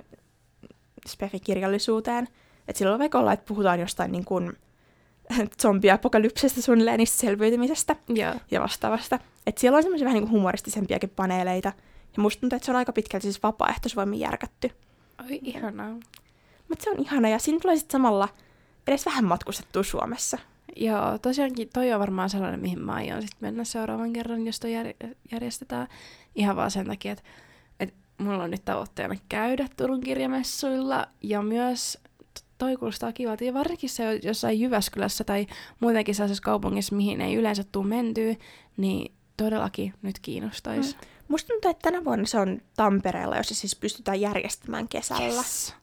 [1.08, 2.28] spefikirjallisuuteen.
[2.70, 4.54] Et silloin vaikka olla, että puhutaan jostain niin kuin
[5.62, 8.34] zombiapokalypsesta suunnilleen niistä selviytymisestä Joo.
[8.52, 9.20] ja vastaavasta.
[9.48, 11.74] Et siellä on semmoisia vähän niin kuin humoristisempiakin paneeleita.
[12.18, 14.72] Ja musta tuntuu, että se on aika pitkälti siis vapaaehtoisvoimin järkätty.
[15.26, 15.96] Oi, ihanaa.
[16.70, 18.30] Mutta se on ihana ja siinä tulee sitten samalla
[18.88, 20.38] edes vähän matkustettua Suomessa.
[20.76, 24.70] Joo, tosiaankin toi on varmaan sellainen, mihin mä aion sit mennä seuraavan kerran, jos toi
[24.74, 25.88] jär- järjestetään.
[26.36, 27.24] Ihan vaan sen takia, että
[27.80, 31.98] et mulla on nyt tavoitteena käydä Turun kirjamessuilla ja myös
[32.60, 33.44] toi kuulostaa kivalta.
[33.44, 35.48] Ja varsinkin se jossain Jyväskylässä tai
[35.80, 38.36] muutenkin sellaisessa kaupungissa, mihin ei yleensä tule mentyä,
[38.78, 40.94] niin todellakin nyt kiinnostaisi.
[40.96, 41.00] Mm.
[41.28, 45.24] Musta tuntuu, että tänä vuonna se on Tampereella, jossa siis pystytään järjestämään kesällä.
[45.36, 45.76] Yes.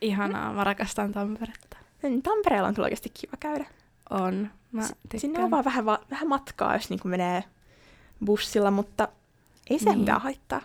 [0.00, 1.76] Ihanaa, mä rakastan Tamperetta.
[2.02, 3.66] Mm, Tampereella on kyllä oikeasti kiva käydä.
[4.10, 4.50] On.
[4.72, 4.94] Mä S-.
[5.16, 7.44] Sinne on vaan vähän, va- vähän matkaa, jos niinku menee
[8.24, 9.08] bussilla, mutta
[9.70, 9.98] ei se Niin.
[9.98, 10.60] mitään haittaa.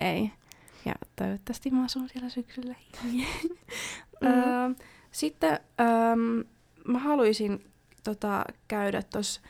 [0.00, 0.30] Ei.
[0.84, 2.74] Ja toivottavasti mä asun siellä syksyllä.
[4.20, 4.28] Mm.
[4.28, 4.74] Öö,
[5.10, 6.16] sitten öö,
[6.84, 7.70] mä haluaisin
[8.04, 9.40] tota, käydä tuossa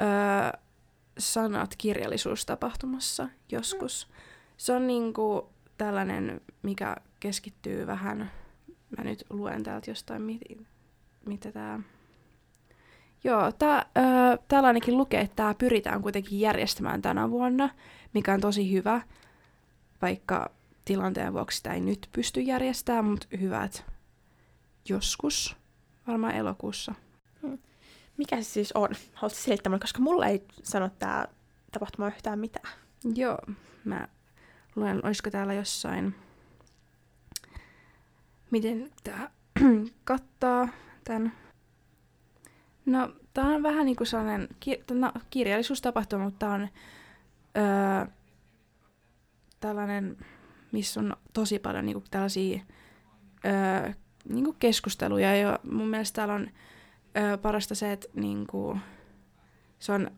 [0.00, 0.60] öö,
[1.18, 4.08] sanat kirjallisuustapahtumassa joskus.
[4.56, 8.30] Se on niinku tällainen, mikä keskittyy vähän,
[8.96, 10.40] mä nyt luen täältä jostain, mit,
[11.26, 11.80] mitä tää...
[13.24, 17.68] Joo, tää, öö, täällä ainakin lukee, että tää pyritään kuitenkin järjestämään tänä vuonna,
[18.14, 19.00] mikä on tosi hyvä,
[20.02, 20.50] vaikka
[20.84, 23.84] tilanteen vuoksi sitä ei nyt pysty järjestämään, mutta hyvät
[24.88, 25.56] joskus,
[26.06, 26.94] varmaan elokuussa.
[28.16, 28.88] Mikä se siis on?
[29.14, 31.28] Haluaisin selittää mulle, koska mulle ei sano tää
[31.72, 32.72] tapahtuma yhtään mitään.
[33.14, 33.38] Joo,
[33.84, 34.08] mä
[34.76, 36.14] luen, olisiko täällä jossain,
[38.50, 39.30] miten tää
[40.04, 40.68] kattaa
[41.04, 41.32] tän.
[42.86, 46.68] No, tää on vähän niinku sellainen ki- no, kirjallisuustapahtuma, mutta tää on
[47.56, 48.06] öö,
[49.60, 50.16] tällainen,
[50.72, 52.60] missä on tosi paljon niinku tällaisia
[53.44, 53.92] öö,
[54.24, 55.36] niinku keskusteluja.
[55.36, 56.50] Ja mun mielestä täällä on
[57.16, 58.78] ö, parasta se, että niinku,
[59.78, 60.10] se on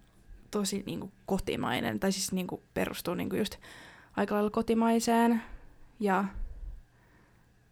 [0.50, 3.56] tosi niinku, kotimainen, tai siis niinku, perustuu niinku, just
[4.16, 5.42] aika lailla kotimaiseen.
[6.00, 6.24] Ja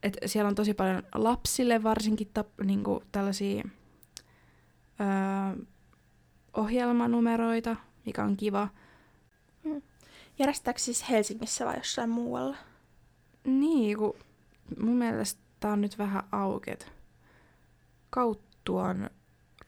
[0.02, 3.64] et siellä on tosi paljon lapsille varsinkin tap, niinku, tällaisia
[5.00, 5.66] ö,
[6.56, 8.68] ohjelmanumeroita, mikä on kiva.
[9.64, 9.82] Hmm.
[10.38, 12.56] Järjestääkö siis Helsingissä vai jossain muualla?
[13.44, 14.14] Niin, kun
[14.80, 16.92] mun mielestä tää on nyt vähän auket.
[18.10, 19.10] Kauttuan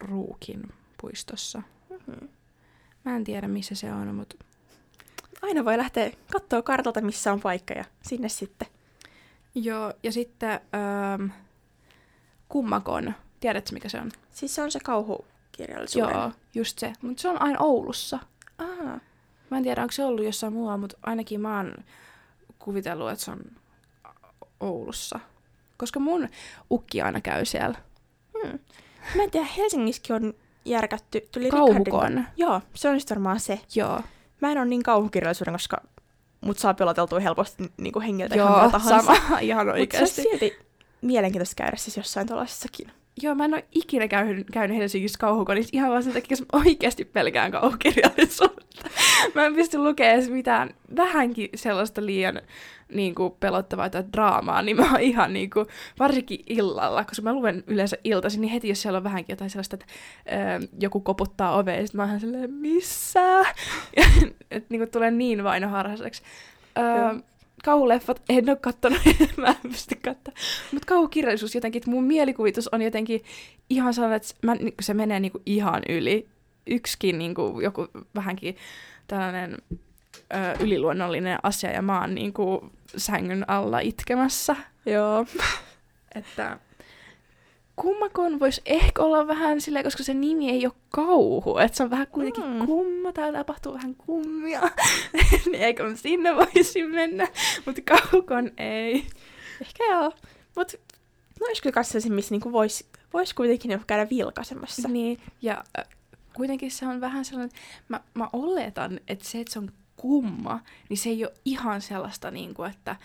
[0.00, 1.62] Ruukin puistossa.
[1.90, 2.28] Mm-hmm.
[3.04, 4.36] Mä en tiedä, missä se on, mutta...
[5.42, 8.68] Aina voi lähteä katsoa kartalta, missä on paikka ja sinne sitten.
[9.54, 11.30] Joo, ja sitten ähm,
[12.48, 13.14] Kummakon.
[13.40, 14.10] Tiedätkö, mikä se on?
[14.30, 16.14] Siis se on se kauhukirjallisuuden.
[16.14, 16.92] Joo, just se.
[17.02, 18.18] Mutta se on aina Oulussa.
[18.58, 19.00] Aa.
[19.50, 21.74] Mä en tiedä, onko se ollut jossain muualla, mutta ainakin mä oon
[22.58, 23.40] kuvitellut, että se on
[24.60, 25.20] Oulussa.
[25.80, 26.28] Koska mun
[26.70, 27.78] ukki aina käy siellä.
[28.42, 28.58] Hmm.
[29.16, 31.28] Mä en tiedä, Helsingissäkin on järkätty.
[31.32, 32.24] Tuli Kauhukon.
[32.36, 33.60] Joo, se on sitten varmaan se.
[33.74, 34.00] Joo.
[34.40, 35.82] Mä en ole niin kauhukirjallisuuden, koska
[36.40, 40.20] mut saa peloteltua helposti niin kuin hengiltä Joo, sama, ihan oikeasti.
[40.22, 40.58] Mutta silti
[41.00, 42.92] mielenkiintoista käydä siis jossain tuollaisessakin.
[43.22, 46.62] Joo, mä en ole ikinä käynyt, käynyt Helsingissä kauhukodissa ihan vaan sen takia, että mä
[46.62, 48.88] oikeasti pelkään kauhukirjallisuutta.
[49.34, 52.40] mä en pysty lukemaan edes mitään vähänkin sellaista liian
[52.92, 55.66] niin kuin, pelottavaa tai draamaa, niin mä oon ihan niin kuin,
[55.98, 59.76] varsinkin illalla, koska mä luen yleensä iltaisin, niin heti jos siellä on vähänkin jotain sellaista,
[59.76, 59.86] että
[60.26, 63.40] ö, joku koputtaa oveen, niin mä oon silleen, missä?
[64.50, 66.22] että niin kuin, tulee niin vainoharhaiseksi.
[66.78, 67.20] Öö,
[67.64, 68.98] kauhuleffat en ole kattonut,
[69.36, 70.42] mä en pysty katsomaan.
[70.72, 73.22] Mutta kauhukirjallisuus jotenkin, että mun mielikuvitus on jotenkin
[73.70, 76.28] ihan sellainen, että mä, niin se menee niinku ihan yli.
[76.70, 78.56] Yksikin niinku, joku vähänkin
[79.06, 79.56] tällainen
[80.14, 84.56] ö, yliluonnollinen asia ja mä oon niinku sängyn alla itkemässä.
[84.86, 85.26] Joo.
[86.14, 86.58] että
[87.76, 91.90] kummakon voisi ehkä olla vähän silleen, koska se nimi ei ole kauhu, että se on
[91.90, 92.66] vähän kuitenkin mm.
[92.66, 94.60] kumma, täällä tapahtuu vähän kummia,
[95.50, 97.28] niin eikö mä sinne voisi mennä,
[97.66, 99.06] mutta kaukon ei.
[99.60, 100.12] Ehkä joo,
[100.56, 100.76] mutta
[101.40, 104.88] no olisi kyllä katsoisin, missä niinku voisi vois kuitenkin käydä vilkaisemassa.
[104.88, 105.64] Niin, ja
[106.40, 107.56] kuitenkin se on vähän sellainen,
[107.88, 112.30] mä, mä oletan, että se, että se on kumma, niin se ei ole ihan sellaista,
[112.30, 112.96] niin kuin, että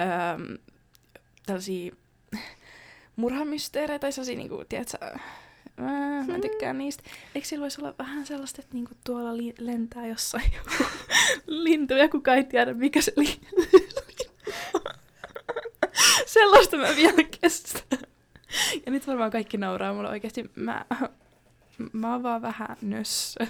[0.00, 0.56] öö,
[1.46, 1.92] tällaisia
[3.16, 4.98] murhamysteerejä tai sellaisia, niin kuin, tiedätkö,
[5.76, 7.02] Mä, mä tykkään niistä.
[7.34, 10.84] Eikö sillä voisi olla vähän sellaista, että niinku tuolla li- lentää jossain joku
[11.46, 13.40] lintu ja kukaan ei tiedä, mikä se li-
[16.26, 17.98] Sellaista mä vielä kestän.
[18.86, 20.50] Ja nyt varmaan kaikki nauraa mulle oikeasti.
[20.54, 20.86] Mä,
[21.92, 23.46] mä oon vaan vähän nössö.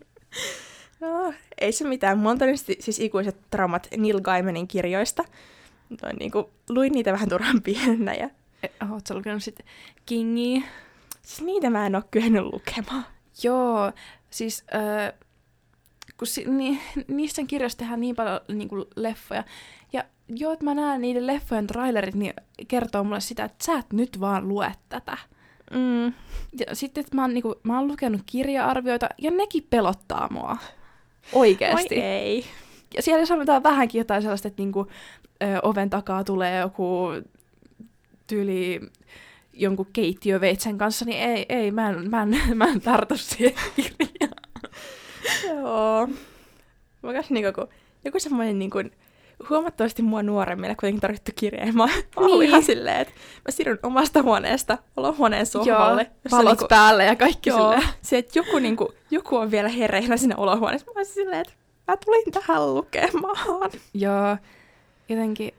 [1.00, 2.18] no, ei se mitään.
[2.18, 2.38] Mä oon
[2.80, 5.24] siis ikuiset traumat Neil Gaimanin kirjoista.
[6.02, 8.30] Noin, niin kuin, luin niitä vähän turhan pienenä ja
[8.90, 9.66] Oletko lukenut sitten
[10.06, 10.62] Kingiä?
[11.22, 13.06] Siis niitä mä en ole kyennyt lukemaan.
[13.42, 13.92] Joo,
[14.30, 15.12] siis äh,
[16.18, 19.44] kun si- ni- niistä kirjoista tehdään niin paljon niin kuin leffoja.
[19.92, 22.34] Ja joo, että mä näen niiden leffojen trailerit, niin
[22.68, 25.18] kertoo mulle sitä, että sä et nyt vaan lue tätä.
[25.70, 26.06] Mm.
[26.58, 30.56] Ja sitten, että mä oon, niinku, mä oon lukenut kirja-arvioita, ja nekin pelottaa mua.
[31.32, 31.94] Oikeesti.
[31.94, 32.44] Oi ei.
[32.96, 34.86] Ja siellä sanotaan vähänkin jotain sellaista, että niinku,
[35.42, 37.08] ö, oven takaa tulee joku
[38.26, 38.80] tyyli
[39.52, 44.34] jonkun keittiöveitsen kanssa, niin ei, ei mä, en, mä, en, mä en tartu siihen kirjaan.
[45.48, 46.06] Joo.
[47.02, 47.68] Mä kanssa niinku, kun
[48.04, 48.78] joku semmoinen niinku,
[49.50, 51.72] huomattavasti mua nuoremmille kuitenkin tarvittu kirja.
[51.72, 52.42] Mä oon niin.
[52.42, 56.02] ihan silleen, että mä siirryn omasta huoneesta olohuoneen sohvalle.
[56.02, 57.88] Joo, valot niinku, päälle ja kaikki joo, silleen.
[58.02, 60.86] Se, että joku, niinku, joku on vielä hereillä siinä olohuoneessa.
[60.86, 61.52] Mä oon silleen, että
[61.88, 63.70] mä tulin tähän lukemaan.
[63.94, 64.36] Joo,
[65.08, 65.54] jotenkin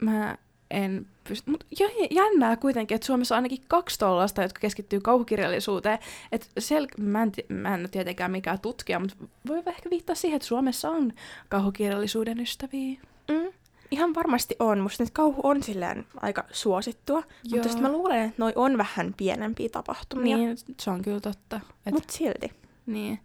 [0.00, 0.36] mä
[0.70, 1.50] en pysty.
[1.50, 1.66] Mutta
[2.10, 5.98] jännää kuitenkin, että Suomessa on ainakin kaksi tollasta, jotka keskittyy kauhukirjallisuuteen.
[6.32, 10.14] Et sel- mä, en t- mä en ole tietenkään mikään tutkija, mutta voi ehkä viittaa
[10.14, 11.12] siihen, että Suomessa on
[11.48, 13.00] kauhukirjallisuuden ystäviä.
[13.30, 13.52] Mm.
[13.90, 14.80] Ihan varmasti on.
[14.80, 17.16] Musta nyt kauhu on silleen aika suosittua.
[17.16, 17.26] Joo.
[17.50, 20.36] Mutta sitten mä luulen, että noi on vähän pienempiä tapahtumia.
[20.36, 21.60] Niin, se on kyllä totta.
[21.86, 21.92] Et...
[21.92, 22.52] Mutta silti.
[22.86, 23.18] Niin.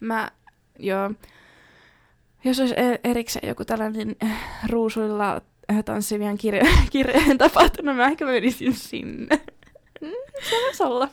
[0.00, 0.30] Mä,
[0.78, 1.10] joo.
[2.44, 5.40] Jos olisi e- erikseen joku tällainen äh, ruusuilla
[5.72, 9.40] Äh, tanssivien kirjo- kirjojen tapahtunut, mä ehkä menisin sinne.
[10.00, 10.08] Mm,
[10.50, 11.08] se voisi olla.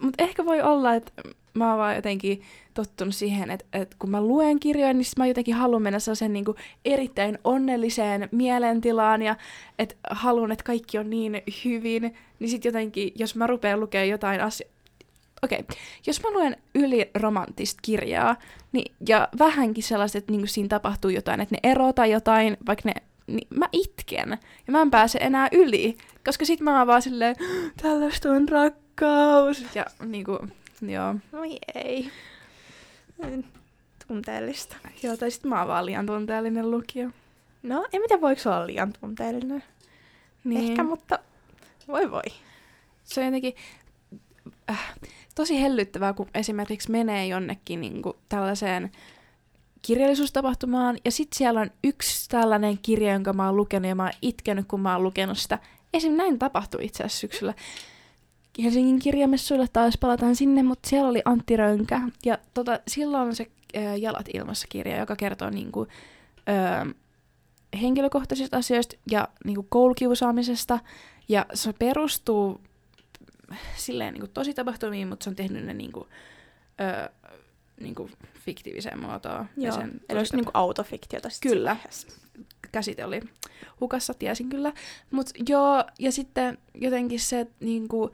[0.00, 1.12] Mutta ehkä voi olla, että
[1.54, 2.42] mä oon vaan jotenkin
[2.74, 6.44] tottunut siihen, että, että kun mä luen kirjoja, niin mä jotenkin haluan mennä sellaisen niin
[6.84, 9.36] erittäin onnelliseen mielentilaan ja
[9.78, 14.40] että haluan, että kaikki on niin hyvin, niin sitten jotenkin, jos mä rupean lukemaan jotain
[14.40, 14.70] asiaa,
[15.42, 15.76] okei, okay.
[16.06, 18.36] jos mä luen yliromantista kirjaa,
[18.72, 22.94] niin, ja vähänkin sellaista, että niin siinä tapahtuu jotain, että ne erota jotain, vaikka ne
[23.30, 24.38] niin mä itken.
[24.66, 25.96] Ja mä en pääse enää yli.
[26.24, 27.36] Koska sit mä oon vaan silleen,
[27.82, 29.64] tällaista on rakkaus.
[29.74, 30.38] Ja niinku,
[30.82, 31.14] joo.
[31.32, 32.10] Oi ei.
[34.08, 34.76] Tunteellista.
[35.02, 37.10] Joo, tai sit mä oon vaan liian tunteellinen lukija.
[37.62, 39.62] No, en mitä voiko olla liian tunteellinen.
[40.44, 40.70] Niin.
[40.70, 41.18] Ehkä, mutta
[41.88, 42.22] voi voi.
[43.04, 43.54] Se on jotenkin
[44.70, 44.94] äh,
[45.34, 48.90] tosi hellyttävää, kun esimerkiksi menee jonnekin niin kuin, tällaiseen
[49.82, 54.12] kirjallisuustapahtumaan, ja sitten siellä on yksi tällainen kirja, jonka mä oon lukenut, ja mä oon
[54.22, 55.58] itkenyt, kun mä oon lukenut sitä.
[55.94, 56.12] Esim.
[56.12, 57.54] näin tapahtui itse asiassa syksyllä.
[58.64, 63.50] Helsingin kirjamessuille taas palataan sinne, mutta siellä oli Antti Rönkä, ja tota, silloin on se
[63.76, 65.86] äh, Jalat ilmassa kirja, joka kertoo niinku,
[66.48, 66.94] äh,
[67.80, 70.78] henkilökohtaisista asioista ja niinku, koulukiusaamisesta,
[71.28, 72.60] ja se perustuu
[73.76, 76.08] silleen niin kuin tosi tapahtumiin, mutta se on tehnyt ne niin kuin,
[76.80, 77.08] öö,
[77.80, 78.12] niin kuin
[78.44, 79.46] fiktiiviseen muotoon.
[79.56, 81.28] Joo, ja sen eli olisi niin kuin autofiktiota.
[81.42, 81.76] Kyllä.
[82.72, 83.20] Käsite oli
[83.80, 84.72] hukassa, tiesin kyllä.
[85.10, 88.10] Mutta joo, ja sitten jotenkin se, niin kuin,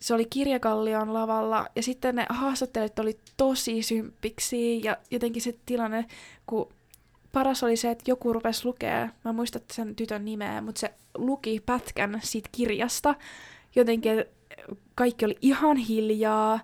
[0.00, 6.06] se oli kirjakallion lavalla, ja sitten ne haastattelijat oli tosi symppiksi, ja jotenkin se tilanne,
[6.46, 6.68] kun
[7.32, 11.60] paras oli se, että joku rupesi lukea, mä muistan sen tytön nimeä, mutta se luki
[11.66, 13.14] pätkän siitä kirjasta,
[13.76, 14.24] jotenkin
[14.94, 16.60] kaikki oli ihan hiljaa,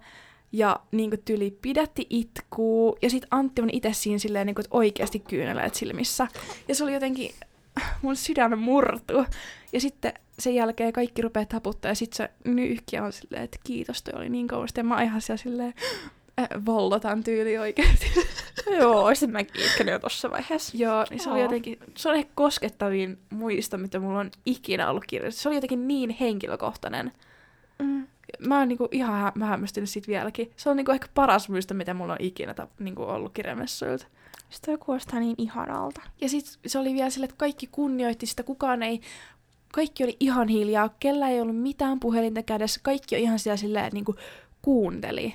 [0.52, 4.64] ja niin kuin, tyli pidätti itkuu, ja sitten Antti on itse siinä silleen, niin kuin,
[4.64, 6.28] että oikeasti kyyneleet silmissä.
[6.68, 7.30] Ja se oli jotenkin,
[8.02, 9.24] mun sydän murtu.
[9.72, 14.02] Ja sitten sen jälkeen kaikki rupeaa taputtaa, ja sitten se nyyhkiä on silleen, että kiitos,
[14.02, 14.80] toi oli niin kauheasti.
[14.80, 15.74] Ja mä ihan siellä silleen,
[16.40, 18.06] äh, vollotan tyyli oikeasti.
[18.78, 20.76] Joo, olisin mäkin itkenyt jo tuossa vaiheessa.
[20.76, 25.04] Joo, niin se oli jotenkin, se oli ehkä koskettavin muista, mitä mulla on ikinä ollut
[25.06, 25.42] kirjoitettu.
[25.42, 27.12] Se oli jotenkin niin henkilökohtainen.
[27.78, 28.06] Mm.
[28.38, 30.52] Mä oon niinku ihan mä hämmästynyt siitä vieläkin.
[30.56, 34.06] Se on niinku ehkä paras muista, mitä mulla on ikinä ta, niinku ollut kirjamessuilta.
[34.50, 36.00] Sitä kuulostaa niin ihanalta.
[36.20, 39.00] Ja sit se oli vielä sille, että kaikki kunnioitti sitä, kukaan ei
[39.72, 43.84] kaikki oli ihan hiljaa, kellä ei ollut mitään puhelinta kädessä, kaikki on ihan siellä silleen,
[43.84, 44.14] että niinku
[44.62, 45.34] kuunteli.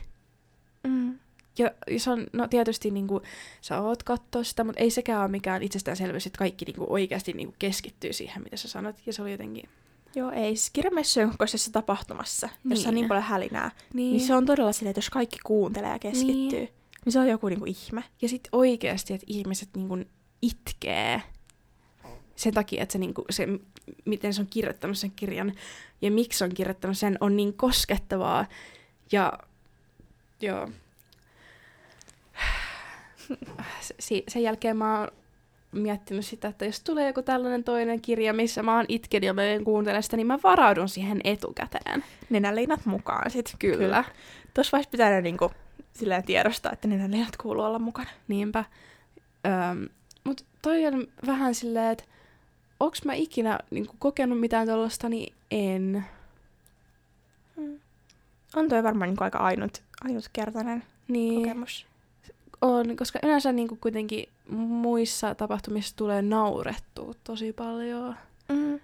[0.87, 1.19] Mm.
[1.57, 3.21] Ja, ja se on, no tietysti niinku,
[3.61, 7.55] sä oot katsoa sitä, mutta ei sekään ole mikään itsestäänselvyys, että kaikki niinku oikeasti niinku
[7.59, 8.95] keskittyy siihen, mitä sä sanot.
[9.05, 9.69] Ja se oli jotenkin
[10.15, 10.55] Joo, ei.
[10.55, 12.71] Siis kirjamessujen kokoisessa tapahtumassa, niin.
[12.71, 14.17] jossa on niin paljon hälinää, niin.
[14.17, 16.69] niin se on todella silleen, että jos kaikki kuuntelee ja keskittyy, niin,
[17.05, 18.03] niin se on joku niinku ihme.
[18.21, 19.97] Ja sitten oikeasti, että ihmiset niinku
[20.41, 21.21] itkee
[22.35, 23.47] sen takia, että se, niinku, se,
[24.05, 25.53] miten se on kirjoittanut sen kirjan
[26.01, 28.45] ja miksi on kirjoittanut sen, on niin koskettavaa.
[29.11, 29.33] Ja
[30.41, 30.69] joo.
[34.27, 35.07] Sen jälkeen mä oon
[35.71, 39.41] miettinyt sitä, että jos tulee joku tällainen toinen kirja, missä mä oon itken ja mä
[39.63, 42.03] kuuntele sitä, niin mä varaudun siihen etukäteen.
[42.29, 43.55] Nenäliinat mukaan sit.
[43.59, 43.77] Kyllä.
[43.77, 44.03] Kyllä.
[44.53, 45.51] Tuossa vaiheessa pitää niinku
[45.95, 48.09] silleen tiedostaa, että nenäliinat kuuluu olla mukana.
[48.27, 48.65] Niinpä.
[49.45, 49.89] Öm,
[50.23, 52.03] mut toi on vähän silleen, että
[52.79, 56.05] onks mä ikinä niinku, kokenut mitään tollasta, niin en.
[57.55, 57.79] Hmm.
[58.55, 61.41] On toi varmaan niinku aika ainut, ainutkertainen niin.
[61.41, 61.85] kokemus
[62.61, 68.15] on, koska yleensä niin kuin kuitenkin muissa tapahtumissa tulee naurettua tosi paljon.
[68.49, 68.79] Mm.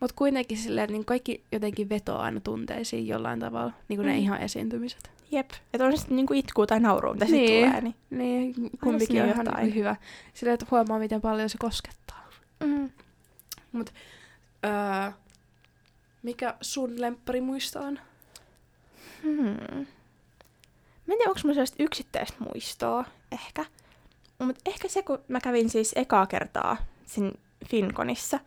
[0.00, 4.12] Mutta kuitenkin silleen, niin kaikki jotenkin vetoaa aina tunteisiin jollain tavalla, niin kuin mm.
[4.12, 5.10] ne ihan esiintymiset.
[5.34, 5.50] Jep.
[5.72, 7.66] Että on sitten niinku itkuu tai naurua, mitä niin.
[7.66, 7.80] tulee.
[7.80, 9.96] Niin, niin kumpikin on ihan niin hyvä.
[10.34, 12.28] Silleen, että huomaa, miten paljon se koskettaa.
[12.64, 12.90] Mm.
[13.72, 13.94] Mut,
[14.64, 15.10] öö,
[16.22, 17.98] mikä sun lemppari muista on?
[19.22, 19.86] Hmm.
[21.06, 23.64] Mä en tiedä, onko mulla sellaista yksittäistä muistoa, ehkä.
[24.38, 27.32] Mutta ehkä se, kun mä kävin siis ekaa kertaa siinä
[27.68, 28.40] Finkonissa,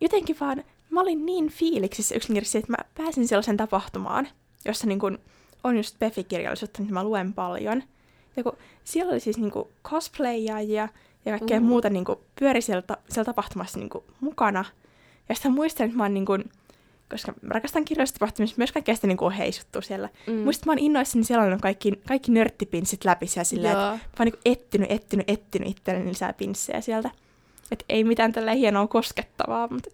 [0.00, 4.28] jotenkin vaan mä olin niin fiiliksissä yksinkertaisesti, että mä pääsin sellaisen tapahtumaan,
[4.64, 5.18] jossa niin kun
[5.64, 7.82] on just Pefi-kirjallisuutta, niin mä luen paljon.
[8.36, 9.52] Ja kun siellä oli siis niin
[9.84, 10.88] cosplayaajia
[11.24, 11.64] ja kaikkea uh.
[11.64, 12.04] muuta niin
[12.40, 14.64] pyöri siellä, ta- siellä tapahtumassa niin mukana.
[15.28, 16.44] Ja sitten muistan, että mä oon niin kun,
[17.10, 20.08] koska mä rakastan kirjallisuustapahtumia, myös kaikkea sitä niinku heisuttuu siellä.
[20.26, 20.34] Mm.
[20.34, 24.24] Muistat, mä oon innoissani siellä on kaikki, kaikki nörttipinssit läpi siellä silleen, että mä oon
[24.24, 27.10] niinku ettinyt, ettinyt, ettinyt itselleni lisää pinssejä sieltä.
[27.70, 29.90] Että ei mitään tällä hienoa koskettavaa, mutta...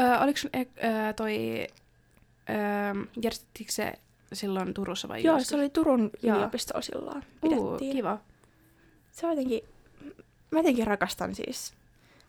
[0.00, 1.66] Öö, oliko sun e- öö, toi...
[2.50, 3.92] Öö, järjestettiinkö se
[4.32, 7.22] silloin Turussa vai Joo, se oli Turun yliopistolla silloin.
[7.40, 7.60] Pidettiin.
[7.60, 8.18] Uh, kiva.
[9.10, 9.60] Se on jotenkin...
[10.50, 11.74] Mä jotenkin rakastan siis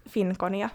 [0.10, 0.70] Finkonia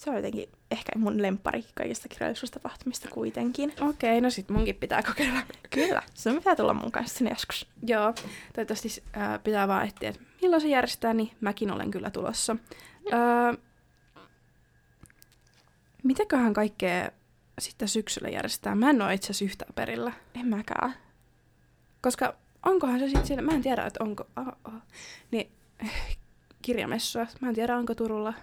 [0.00, 3.72] se on jotenkin ehkä mun lempari kaikista kirjallisuustapahtumista kuitenkin.
[3.80, 5.40] Okei, okay, no sit munkin pitää kokeilla.
[5.70, 7.66] Kyllä, se pitää tulla mun kanssa sinne joskus.
[7.86, 8.14] Joo,
[8.54, 12.56] toivottavasti äh, pitää vaan etsiä, että milloin se järjestetään, niin mäkin olen kyllä tulossa.
[13.12, 13.56] Äh,
[16.02, 17.10] mitäköhän kaikkea
[17.60, 18.78] sitten syksyllä järjestetään?
[18.78, 20.12] Mä en ole itse asiassa yhtään perillä.
[20.34, 20.94] En mäkään.
[22.02, 22.34] Koska
[22.66, 24.82] onkohan se sitten siellä, mä en tiedä, että onko, oh, oh.
[25.30, 25.50] niin
[26.62, 28.34] kirjamessua, mä en tiedä, onko Turulla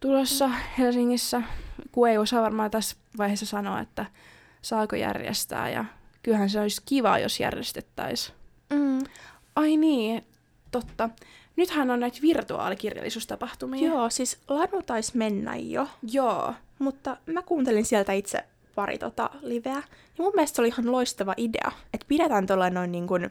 [0.00, 1.42] tulossa Helsingissä,
[1.92, 4.06] kun ei osaa varmaan tässä vaiheessa sanoa, että
[4.62, 5.84] saako järjestää ja
[6.22, 8.36] kyllähän se olisi kiva, jos järjestettäisiin.
[8.70, 8.98] Mm.
[9.56, 10.24] Ai niin,
[10.70, 11.10] totta.
[11.58, 13.88] Nythän on näitä virtuaalikirjallisuustapahtumia.
[13.88, 16.54] Joo, siis Lanu taisi mennä jo, Joo.
[16.78, 18.44] mutta mä kuuntelin sieltä itse
[18.74, 19.74] pari tota liveä.
[20.18, 23.30] Ja mun mielestä se oli ihan loistava idea, että pidetään tuolla noin niin kuin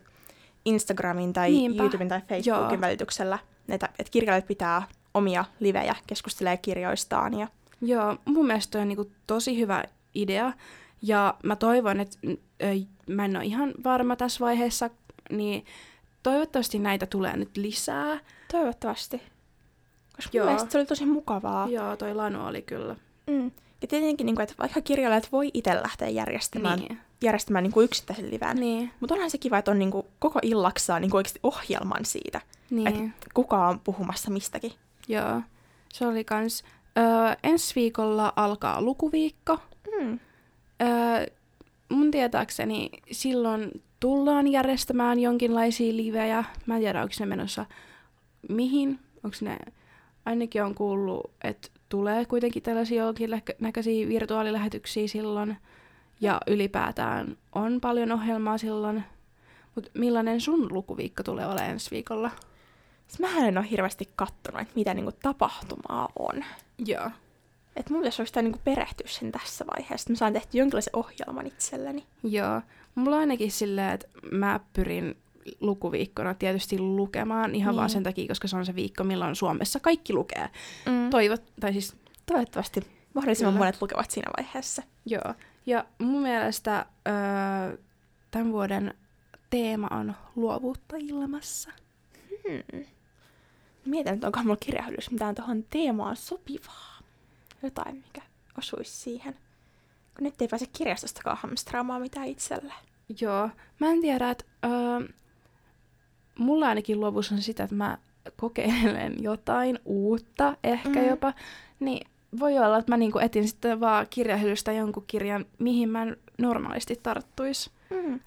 [0.65, 1.83] Instagramin tai Niinpä.
[1.83, 2.81] YouTuben tai Facebookin Joo.
[2.81, 7.47] välityksellä, että, että kirjailijat pitää omia livejä, keskustelee kirjoistaan ja
[7.81, 10.53] Joo, mun mielestä toi on niinku tosi hyvä idea.
[11.01, 12.17] Ja mä toivon, että
[12.63, 12.65] ö,
[13.07, 14.89] mä en ole ihan varma tässä vaiheessa,
[15.29, 15.65] niin
[16.31, 18.19] toivottavasti näitä tulee nyt lisää.
[18.51, 19.21] toivottavasti.
[20.15, 20.45] Koska Joo.
[20.45, 21.67] mun mielestä se oli tosi mukavaa.
[21.67, 22.95] Joo, toi Lanu oli kyllä.
[23.27, 23.51] Mm.
[23.81, 26.99] Ja tietenkin, niin kuin, että vaikka kirjailijat voi itse lähteä järjestämään, Niin.
[27.21, 28.91] järjestämään niin kuin yksittäisen livän, Niin.
[28.99, 32.41] mutta onhan se kiva, että on niin kuin, koko illaksaan niin kuin oikeasti ohjelman siitä,
[32.69, 32.87] niin.
[32.87, 34.71] että kuka on puhumassa mistäkin.
[35.07, 35.41] Joo.
[35.93, 36.63] Se oli kans...
[36.97, 39.59] Öö, ensi viikolla alkaa lukuviikko.
[40.01, 40.19] Mm.
[40.81, 41.25] Öö,
[41.89, 46.43] mun tietääkseni silloin tullaan järjestämään jonkinlaisia livejä.
[46.65, 47.65] Mä en tiedä, onko ne menossa
[48.49, 48.99] mihin.
[49.23, 49.57] Onko ne...
[50.25, 55.57] Ainakin on kuullut, että tulee kuitenkin tällaisia jonkinnäköisiä virtuaalilähetyksiä silloin.
[56.21, 59.03] Ja ylipäätään on paljon ohjelmaa silloin.
[59.75, 62.31] Mutta millainen sun lukuviikko tulee olemaan ensi viikolla?
[63.07, 66.45] Siis mähän en ole hirveästi kattonut, että mitä niin kuin, tapahtumaa on.
[66.85, 67.11] Joo.
[67.75, 71.47] Että mun pitäisi oikeastaan niin kuin, perehtyä sen tässä vaiheessa, mä saan tehty jonkinlaisen ohjelman
[71.47, 72.05] itselleni.
[72.23, 72.61] Joo.
[72.97, 75.17] Mulla on ainakin silleen, että mä pyrin
[75.59, 77.77] lukuviikkona tietysti lukemaan ihan niin.
[77.77, 80.49] vaan sen takia, koska se on se viikko, milloin Suomessa kaikki lukee.
[80.85, 81.09] Mm.
[81.09, 82.81] Toivot, tai siis, Toivottavasti
[83.13, 83.65] mahdollisimman Kyllä.
[83.65, 84.83] monet lukevat siinä vaiheessa.
[85.05, 85.33] joo.
[85.65, 87.77] Ja mun mielestä öö,
[88.31, 88.93] tämän vuoden
[89.49, 91.71] teema on luovuutta ilmassa.
[92.47, 92.85] Hmm.
[93.85, 96.99] Mietin, että onko mulla kirjahyllyssä mitään tuohon teemaan sopivaa.
[97.63, 98.21] Jotain, mikä
[98.57, 99.33] osuisi siihen.
[100.15, 102.73] Kun nyt ei pääse kirjastostakaan hamstraamaan mitään itselle.
[103.21, 103.49] Joo.
[103.79, 105.07] Mä en tiedä, että öö,
[106.39, 107.97] mulla ainakin luovuus on sitä, että mä
[108.37, 110.95] kokeilen jotain uutta, ehkä Mm.
[110.99, 111.07] mm.
[111.07, 111.33] jopa.
[111.79, 112.07] Niin
[112.39, 117.71] voi olla, että mä niinku etin sitten vaan kirjahyllystä jonkun kirjan, mihin mä normaalisti tarttuisi.
[117.89, 118.19] Mm.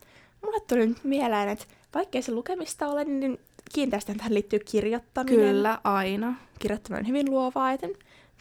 [0.44, 1.64] Mulle tuli nyt mieleen, että
[1.94, 3.38] vaikkei se lukemista ole, niin
[3.74, 5.38] kiinteästi tähän liittyy kirjoittaminen.
[5.40, 6.34] Kyllä, aina.
[6.58, 7.90] Kirjoittaminen on hyvin luovaa, joten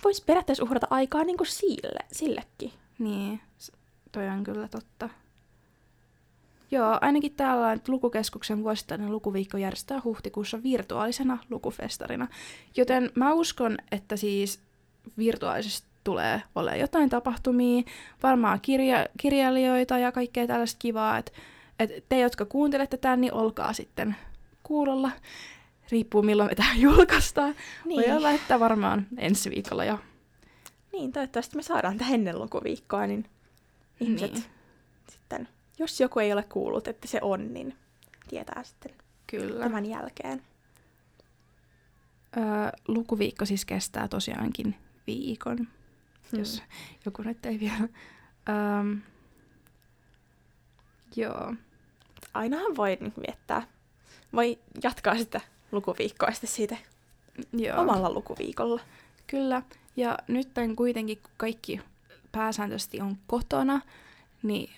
[0.03, 2.71] voisi periaatteessa uhrata aikaa niin kuin sille, sillekin.
[2.99, 3.41] Niin,
[4.11, 5.09] toi on kyllä totta.
[6.71, 12.27] Joo, ainakin täällä on, että lukukeskuksen vuosittainen lukuviikko järjestetään huhtikuussa virtuaalisena lukufestarina.
[12.77, 14.61] Joten mä uskon, että siis
[15.17, 17.83] virtuaalisesti tulee olemaan jotain tapahtumia,
[18.23, 21.31] varmaan kirja, kirjailijoita ja kaikkea tällaista kivaa, että
[21.79, 24.15] et te, jotka kuuntelette tämän, niin olkaa sitten
[24.63, 25.11] kuulolla.
[25.91, 27.55] Riippuu milloin me tähän julkaistaan.
[27.85, 28.01] Niin.
[28.01, 29.99] Voi olla, että varmaan ensi viikolla jo.
[30.93, 33.25] Niin, toivottavasti me saadaan tähän ennen lukuviikkoa, niin
[33.99, 34.58] ihmiset Niin.
[35.79, 37.75] Jos joku ei ole kuullut, että se on, niin
[38.27, 38.93] tietää sitten
[39.27, 39.63] Kyllä.
[39.63, 40.41] tämän jälkeen.
[42.37, 42.43] Öö,
[42.87, 44.75] lukuviikko siis kestää tosiaankin
[45.07, 45.57] viikon,
[46.31, 46.39] Hmm.
[46.39, 46.63] jos
[47.05, 47.87] joku nyt ei vielä.
[48.49, 48.95] Öö,
[51.15, 51.53] joo.
[52.33, 53.67] Ainahan voi niin viettää,
[54.33, 56.77] voi jatkaa sitä lukuviikkoa sitten siitä
[57.53, 57.81] joo.
[57.81, 58.81] omalla lukuviikolla.
[59.27, 59.61] Kyllä.
[59.95, 61.81] Ja nyt kuitenkin, kun kaikki
[62.31, 63.81] pääsääntöisesti on kotona,
[64.43, 64.69] niin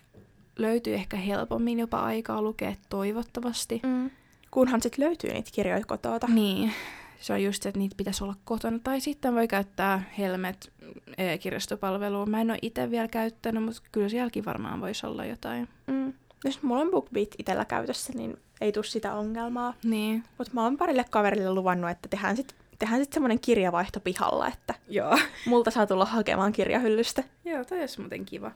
[0.62, 3.80] löytyy ehkä helpommin jopa aikaa lukea toivottavasti.
[3.84, 4.10] Mm.
[4.52, 6.19] Kunhan sitten löytyy niitä kirjoja kotoa.
[6.28, 6.74] Niin,
[7.19, 8.80] se on just se, että niitä pitäisi olla kotona.
[8.84, 10.71] Tai sitten voi käyttää Helmet
[11.17, 12.26] e-kirjastopalvelua.
[12.26, 15.67] Mä en ole itse vielä käyttänyt, mutta kyllä sielläkin varmaan voisi olla jotain.
[15.88, 16.13] Mm.
[16.45, 19.74] Jos mulla on BookBeat itsellä käytössä, niin ei tule sitä ongelmaa.
[19.84, 20.24] Niin.
[20.38, 24.74] Mutta mä oon parille kaverille luvannut, että tehdään sitten tehdään sit semmoinen kirjavaihto pihalla, että
[24.89, 25.17] Joo.
[25.45, 27.24] multa saa tulla hakemaan kirjahyllystä.
[27.45, 28.52] Joo, toi olisi muuten kiva.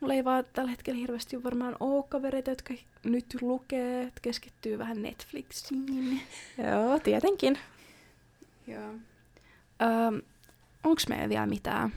[0.00, 5.02] Mulla ei vaan tällä hetkellä hirveästi varmaan ole kavereita, jotka nyt lukee, että keskittyy vähän
[5.02, 6.20] Netflixiin.
[6.58, 7.58] Joo, tietenkin.
[8.66, 8.94] Joo.
[9.82, 10.20] Öö,
[10.84, 11.92] onks meillä vielä mitään?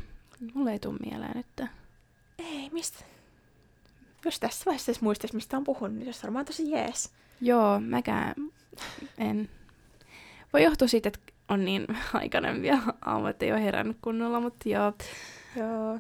[0.54, 1.70] Mulla ei tuu mieleen nyt.
[2.40, 3.06] Ei, mistä?
[4.26, 7.12] Jos tässä vaiheessa edes muistaisi, mistä on puhunut, niin se olisi varmaan tosi jees.
[7.42, 8.34] Joo, mäkään
[9.18, 9.50] en.
[10.54, 14.70] Voi johtua siitä, että on niin aikainen vielä aamu, että ei ole herännyt kunnolla, mutta
[14.70, 14.94] joo.
[15.56, 16.00] Joo.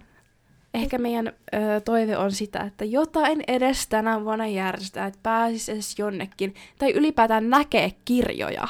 [0.74, 5.99] Ehkä meidän ö, toive on sitä, että jotain edes tänä vuonna järjestetään, että pääsis edes
[5.99, 6.55] jonnekin.
[6.78, 8.67] Tai ylipäätään näkee kirjoja.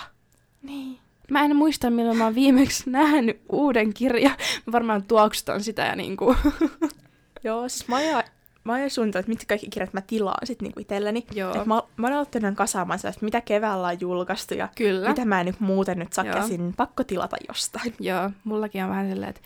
[0.61, 0.99] Niin.
[1.31, 4.35] Mä en muista, milloin mä oon viimeksi nähnyt uuden kirjan.
[4.65, 6.35] Mä varmaan tuoksutan sitä ja niinku...
[7.43, 8.23] Joo, siis mä oon,
[8.63, 11.25] mä suunnitellut, että mitkä kaikki kirjat mä tilaan sit niinku itselleni.
[11.33, 11.55] Joo.
[11.55, 15.09] Et mä, mä oon aloittanut kasaamaan sellaista, mitä keväällä on julkaistu ja Kyllä.
[15.09, 16.35] mitä mä en nyt muuten nyt saa Joo.
[16.35, 16.73] käsin.
[16.77, 17.95] Pakko tilata jostain.
[17.99, 19.41] Joo, mullakin on vähän silleen, että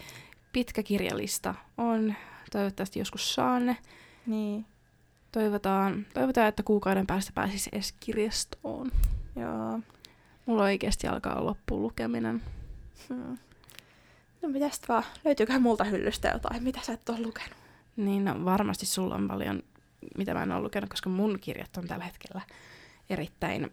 [0.53, 2.15] pitkä kirjalista on.
[2.51, 3.77] Toivottavasti joskus saan ne.
[4.25, 4.65] Niin.
[5.31, 8.91] Toivotaan, toivotaan, että kuukauden päästä pääsisi edes kirjastoon.
[9.35, 9.79] Joo.
[10.45, 12.41] Mulla oikeasti alkaa loppuun lukeminen.
[13.09, 13.37] Hmm.
[14.41, 17.57] No mitäs vaan, löytyyköhän multa hyllystä jotain, mitä sä et ole lukenut?
[17.95, 19.63] Niin, no varmasti sulla on paljon,
[20.17, 22.41] mitä mä en ole lukenut, koska mun kirjat on tällä hetkellä
[23.09, 23.71] erittäin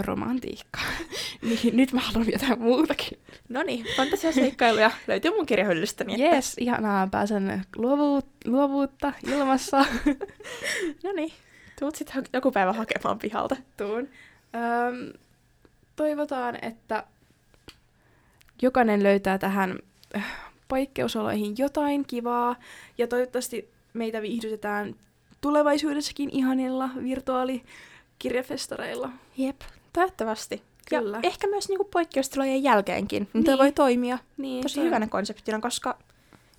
[0.00, 0.82] romantiikkaa.
[1.42, 3.18] niin, nyt mä haluan jotain muutakin.
[3.48, 6.04] No niin, fantasiaseikkailuja löytyy mun kirjahyllystä.
[6.04, 6.36] Niin että...
[6.36, 9.84] Yes, ihanaa, pääsen luovuut, luovuutta ilmassa.
[11.04, 11.32] no niin,
[11.78, 13.56] tuut sitten joku päivä hakemaan pihalta.
[13.76, 14.08] Tuun.
[14.54, 15.12] Öm,
[15.96, 17.04] toivotaan, että
[18.62, 19.78] jokainen löytää tähän
[20.16, 20.24] äh,
[20.68, 22.56] poikkeusoloihin jotain kivaa,
[22.98, 24.94] ja toivottavasti meitä viihdytetään
[25.40, 29.10] tulevaisuudessakin ihanilla virtuaalikirjafestareilla.
[29.36, 29.60] Jep,
[29.92, 30.62] toivottavasti.
[30.90, 31.16] Kyllä.
[31.16, 33.28] Ja ehkä myös niinku poikkeustilojen jälkeenkin.
[33.32, 33.44] Niin.
[33.44, 34.84] Tämä voi toimia niin, tosi toi...
[34.84, 35.98] hyvänä konseptina, koska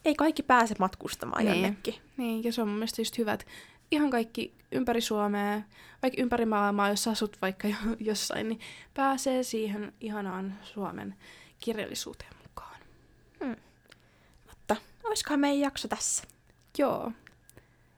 [0.05, 1.61] ei kaikki pääse matkustamaan niin.
[1.61, 1.95] jonnekin.
[2.17, 3.45] Niin, ja se on mun mielestä just hyvä, että
[3.91, 5.61] ihan kaikki ympäri Suomea,
[6.01, 7.67] vaikka ympäri maailmaa, jos asut vaikka
[7.99, 8.59] jossain, niin
[8.93, 11.15] pääsee siihen ihanaan Suomen
[11.59, 12.77] kirjallisuuteen mukaan.
[13.43, 13.55] Hmm.
[14.49, 16.23] Mutta olisikohan meidän jakso tässä?
[16.77, 17.11] Joo.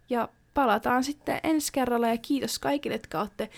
[0.09, 3.49] Ja palataan sitten ensi kerralla ja kiitos kaikille, jotka olette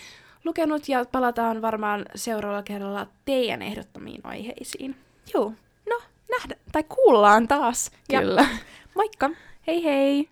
[0.46, 4.96] lukenut ja palataan varmaan seuraavalla kerralla teidän ehdottamiin aiheisiin.
[5.34, 5.54] Joo.
[5.90, 7.92] No, nähdä tai kuullaan taas.
[8.10, 8.42] Kyllä.
[8.42, 8.48] Ja
[8.96, 9.30] moikka!
[9.68, 10.30] Hei hei!